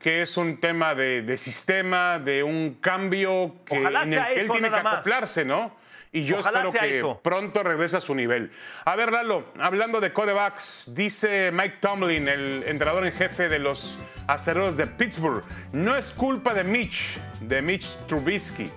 que 0.00 0.22
es 0.22 0.36
un 0.36 0.60
tema 0.60 0.94
de, 0.94 1.36
sistema, 1.36 2.18
de 2.18 2.42
un 2.42 2.78
cambio 2.80 3.56
que, 3.64 3.76
en 3.76 3.86
el 3.86 4.10
que 4.10 4.40
él 4.40 4.50
tiene 4.50 4.70
que 4.70 4.76
acoplarse, 4.76 5.44
¿no? 5.44 5.72
Y 6.12 6.24
yo 6.24 6.38
espero 6.38 6.72
que 6.72 7.16
pronto 7.22 7.62
regrese 7.62 7.98
a 7.98 8.00
su 8.00 8.14
nivel. 8.14 8.50
A 8.84 8.96
ver, 8.96 9.12
Lalo, 9.12 9.44
hablando 9.58 10.00
de 10.00 10.12
corebacks, 10.12 10.92
dice 10.94 11.50
Mike 11.52 11.76
Tomlin, 11.80 12.28
el 12.28 12.64
entrenador 12.66 13.06
en 13.06 13.12
jefe 13.12 13.48
de 13.48 13.58
los 13.58 13.98
acereros 14.26 14.76
de 14.76 14.86
Pittsburgh, 14.86 15.44
no 15.72 15.96
es 15.96 16.10
culpa 16.10 16.54
de 16.54 16.64
Mitch, 16.64 17.18
de 17.40 17.60
Mitch 17.60 17.96
Trubisky. 18.06 18.70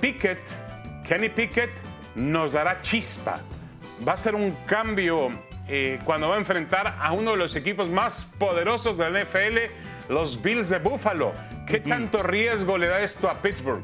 Pickett, 0.00 0.40
Kenny 1.06 1.28
Pickett, 1.28 1.70
nos 2.14 2.52
dará 2.52 2.80
chispa. 2.82 3.40
Va 4.06 4.12
a 4.12 4.16
ser 4.16 4.34
un 4.34 4.50
cambio 4.66 5.30
eh, 5.68 5.98
cuando 6.04 6.28
va 6.28 6.34
a 6.34 6.38
enfrentar 6.38 6.98
a 7.00 7.12
uno 7.12 7.30
de 7.30 7.36
los 7.38 7.56
equipos 7.56 7.88
más 7.88 8.24
poderosos 8.38 8.98
de 8.98 9.10
la 9.10 9.24
NFL, 9.24 10.12
los 10.12 10.40
Bills 10.42 10.68
de 10.68 10.78
Buffalo. 10.78 11.32
¿Qué 11.66 11.80
tanto 11.80 12.22
riesgo 12.22 12.76
le 12.76 12.88
da 12.88 13.00
esto 13.00 13.30
a 13.30 13.34
Pittsburgh? 13.34 13.82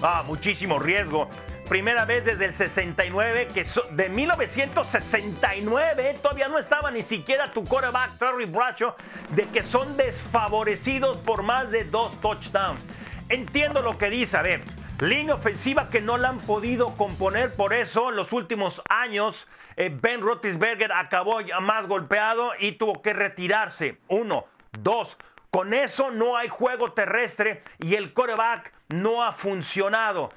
Ah, 0.00 0.22
muchísimo 0.26 0.78
riesgo. 0.78 1.28
Primera 1.72 2.04
vez 2.04 2.24
desde 2.26 2.44
el 2.44 2.52
69, 2.52 3.48
que 3.54 3.64
de 3.92 4.10
1969 4.10 6.18
todavía 6.20 6.48
no 6.48 6.58
estaba 6.58 6.90
ni 6.90 7.00
siquiera 7.00 7.50
tu 7.50 7.64
quarterback 7.64 8.18
Terry 8.18 8.44
Bradshaw, 8.44 8.94
de 9.30 9.46
que 9.46 9.62
son 9.62 9.96
desfavorecidos 9.96 11.16
por 11.16 11.42
más 11.42 11.70
de 11.70 11.84
dos 11.84 12.20
touchdowns. 12.20 12.84
Entiendo 13.30 13.80
lo 13.80 13.96
que 13.96 14.10
dice, 14.10 14.36
a 14.36 14.42
ver, 14.42 14.60
Línea 15.00 15.34
ofensiva 15.34 15.88
que 15.88 16.02
no 16.02 16.18
la 16.18 16.28
han 16.28 16.40
podido 16.40 16.94
componer, 16.94 17.54
por 17.54 17.72
eso 17.72 18.10
en 18.10 18.16
los 18.16 18.34
últimos 18.34 18.82
años 18.90 19.48
eh, 19.76 19.90
Ben 19.90 20.20
Roethlisberger 20.20 20.92
acabó 20.92 21.38
más 21.62 21.86
golpeado 21.86 22.50
y 22.58 22.72
tuvo 22.72 23.00
que 23.00 23.14
retirarse. 23.14 23.96
Uno, 24.08 24.44
dos, 24.78 25.16
con 25.50 25.72
eso 25.74 26.10
no 26.10 26.36
hay 26.36 26.48
juego 26.48 26.92
terrestre 26.92 27.62
y 27.78 27.94
el 27.94 28.12
coreback 28.12 28.72
no 28.88 29.22
ha 29.22 29.32
funcionado. 29.32 30.30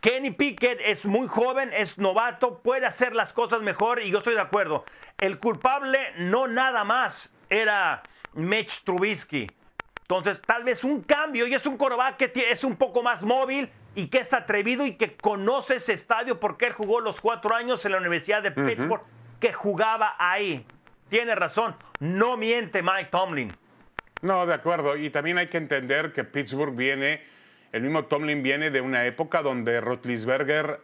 Kenny 0.00 0.30
Pickett 0.30 0.80
es 0.84 1.04
muy 1.04 1.26
joven, 1.26 1.70
es 1.72 1.98
novato, 1.98 2.60
puede 2.60 2.86
hacer 2.86 3.14
las 3.14 3.32
cosas 3.32 3.62
mejor 3.62 4.00
y 4.00 4.10
yo 4.10 4.18
estoy 4.18 4.34
de 4.34 4.40
acuerdo. 4.40 4.84
El 5.18 5.38
culpable 5.38 5.98
no 6.18 6.46
nada 6.46 6.84
más 6.84 7.32
era 7.50 8.02
Mitch 8.34 8.84
Trubisky. 8.84 9.48
Entonces, 10.02 10.40
tal 10.46 10.64
vez 10.64 10.84
un 10.84 11.02
cambio 11.02 11.46
y 11.46 11.54
es 11.54 11.66
un 11.66 11.76
coreback 11.76 12.16
que 12.16 12.50
es 12.50 12.64
un 12.64 12.76
poco 12.76 13.02
más 13.02 13.24
móvil 13.24 13.70
y 13.94 14.06
que 14.06 14.18
es 14.18 14.32
atrevido 14.32 14.86
y 14.86 14.92
que 14.92 15.16
conoce 15.16 15.76
ese 15.76 15.92
estadio 15.92 16.38
porque 16.38 16.66
él 16.66 16.72
jugó 16.72 17.00
los 17.00 17.20
cuatro 17.20 17.54
años 17.54 17.84
en 17.84 17.92
la 17.92 17.98
Universidad 17.98 18.42
de 18.42 18.52
Pittsburgh, 18.52 19.02
que 19.40 19.52
jugaba 19.52 20.14
ahí. 20.18 20.64
Tiene 21.08 21.34
razón, 21.34 21.74
no 21.98 22.36
miente 22.36 22.82
Mike 22.82 23.08
Tomlin. 23.10 23.52
No, 24.22 24.46
de 24.46 24.54
acuerdo. 24.54 24.96
Y 24.96 25.10
también 25.10 25.38
hay 25.38 25.48
que 25.48 25.58
entender 25.58 26.12
que 26.12 26.24
Pittsburgh 26.24 26.74
viene, 26.74 27.22
el 27.72 27.82
mismo 27.82 28.04
Tomlin 28.06 28.42
viene 28.42 28.70
de 28.70 28.80
una 28.80 29.04
época 29.06 29.42
donde 29.42 29.80
Rotlisberger, 29.80 30.80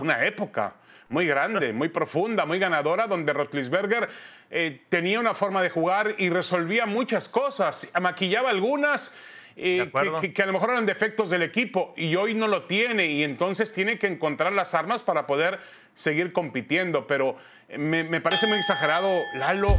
una 0.00 0.24
época 0.24 0.74
muy 1.08 1.26
grande, 1.26 1.72
muy 1.74 1.88
profunda, 1.88 2.44
muy 2.46 2.58
ganadora, 2.58 3.06
donde 3.06 3.32
Rotlisberger 3.32 4.08
eh, 4.50 4.82
tenía 4.88 5.20
una 5.20 5.34
forma 5.34 5.62
de 5.62 5.70
jugar 5.70 6.14
y 6.18 6.30
resolvía 6.30 6.86
muchas 6.86 7.28
cosas, 7.28 7.90
maquillaba 8.00 8.50
algunas. 8.50 9.16
Eh, 9.60 9.90
que, 10.32 10.42
a 10.42 10.46
lo 10.46 10.52
mejor 10.52 10.70
eran 10.70 10.86
defectos 10.86 11.30
del 11.30 11.42
equipo 11.42 11.92
y 11.96 12.14
hoy 12.14 12.32
no 12.32 12.46
lo 12.46 12.62
tiene 12.66 13.06
y 13.06 13.24
entonces 13.24 13.72
tiene 13.72 13.98
que 13.98 14.06
encontrar 14.06 14.52
las 14.52 14.72
armas 14.72 15.02
para 15.02 15.26
poder 15.26 15.58
seguir 15.96 16.32
compitiendo. 16.32 17.08
Pero 17.08 17.34
me, 17.76 18.04
me 18.04 18.20
parece 18.20 18.46
muy 18.46 18.58
exagerado, 18.58 19.18
Lalo, 19.34 19.76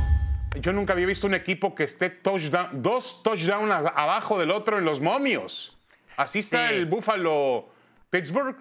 yo 0.59 0.73
nunca 0.73 0.91
había 0.91 1.05
visto 1.05 1.27
un 1.27 1.33
equipo 1.33 1.75
que 1.75 1.85
esté 1.85 2.09
touchdown, 2.09 2.81
dos 2.81 3.23
touchdowns 3.23 3.71
abajo 3.95 4.37
del 4.37 4.51
otro 4.51 4.77
en 4.77 4.83
los 4.83 4.99
momios. 4.99 5.78
Así 6.19 6.39
está 6.39 6.69
el 6.69 6.85
Buffalo 6.85 7.69
Pittsburgh. 8.09 8.57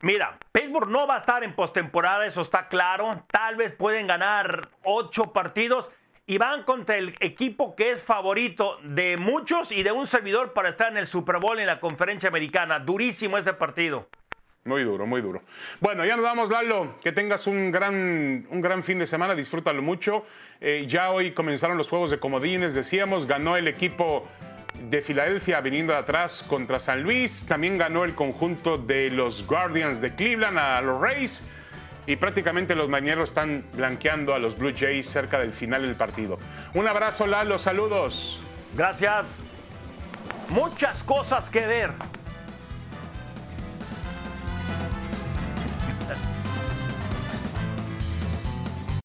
Mira, 0.00 0.36
Pittsburgh 0.50 0.88
no 0.88 1.06
va 1.06 1.14
a 1.14 1.18
estar 1.18 1.44
en 1.44 1.54
postemporada, 1.54 2.26
eso 2.26 2.42
está 2.42 2.66
claro. 2.66 3.24
Tal 3.30 3.54
vez 3.54 3.72
pueden 3.76 4.08
ganar 4.08 4.70
ocho 4.82 5.32
partidos 5.32 5.88
y 6.26 6.38
van 6.38 6.64
contra 6.64 6.96
el 6.96 7.14
equipo 7.20 7.76
que 7.76 7.92
es 7.92 8.02
favorito 8.02 8.78
de 8.82 9.16
muchos 9.16 9.70
y 9.70 9.84
de 9.84 9.92
un 9.92 10.08
servidor 10.08 10.54
para 10.54 10.70
estar 10.70 10.90
en 10.90 10.96
el 10.96 11.06
Super 11.06 11.38
Bowl 11.38 11.60
en 11.60 11.68
la 11.68 11.78
conferencia 11.78 12.30
americana. 12.30 12.80
Durísimo 12.80 13.38
ese 13.38 13.52
partido. 13.52 14.08
Muy 14.64 14.82
duro, 14.82 15.06
muy 15.06 15.22
duro. 15.22 15.40
Bueno, 15.78 16.04
ya 16.04 16.16
nos 16.16 16.24
vamos, 16.24 16.50
Lalo. 16.50 16.96
Que 17.00 17.12
tengas 17.12 17.46
un 17.46 17.70
gran, 17.70 18.44
un 18.50 18.60
gran 18.60 18.82
fin 18.82 18.98
de 18.98 19.06
semana, 19.06 19.36
disfrútalo 19.36 19.82
mucho. 19.82 20.26
Eh, 20.60 20.86
ya 20.88 21.12
hoy 21.12 21.30
comenzaron 21.30 21.78
los 21.78 21.88
juegos 21.88 22.10
de 22.10 22.18
comodines, 22.18 22.74
decíamos, 22.74 23.26
ganó 23.26 23.56
el 23.56 23.68
equipo 23.68 24.26
de 24.88 25.02
Filadelfia 25.02 25.60
viniendo 25.60 25.92
de 25.92 25.98
atrás 25.98 26.44
contra 26.46 26.78
San 26.78 27.02
Luis. 27.02 27.44
También 27.46 27.76
ganó 27.78 28.04
el 28.04 28.14
conjunto 28.14 28.78
de 28.78 29.10
los 29.10 29.46
Guardians 29.46 30.00
de 30.00 30.14
Cleveland 30.14 30.58
a 30.58 30.80
los 30.80 31.00
Rays. 31.00 31.42
Y 32.06 32.16
prácticamente 32.16 32.74
los 32.74 32.88
mañeros 32.88 33.30
están 33.30 33.64
blanqueando 33.74 34.34
a 34.34 34.38
los 34.38 34.56
Blue 34.56 34.72
Jays 34.76 35.08
cerca 35.08 35.38
del 35.38 35.52
final 35.52 35.82
del 35.82 35.94
partido. 35.94 36.38
Un 36.74 36.88
abrazo, 36.88 37.26
Lalo, 37.26 37.58
saludos. 37.58 38.40
Gracias. 38.74 39.26
Muchas 40.48 41.02
cosas 41.04 41.50
que 41.50 41.66
ver. 41.66 41.90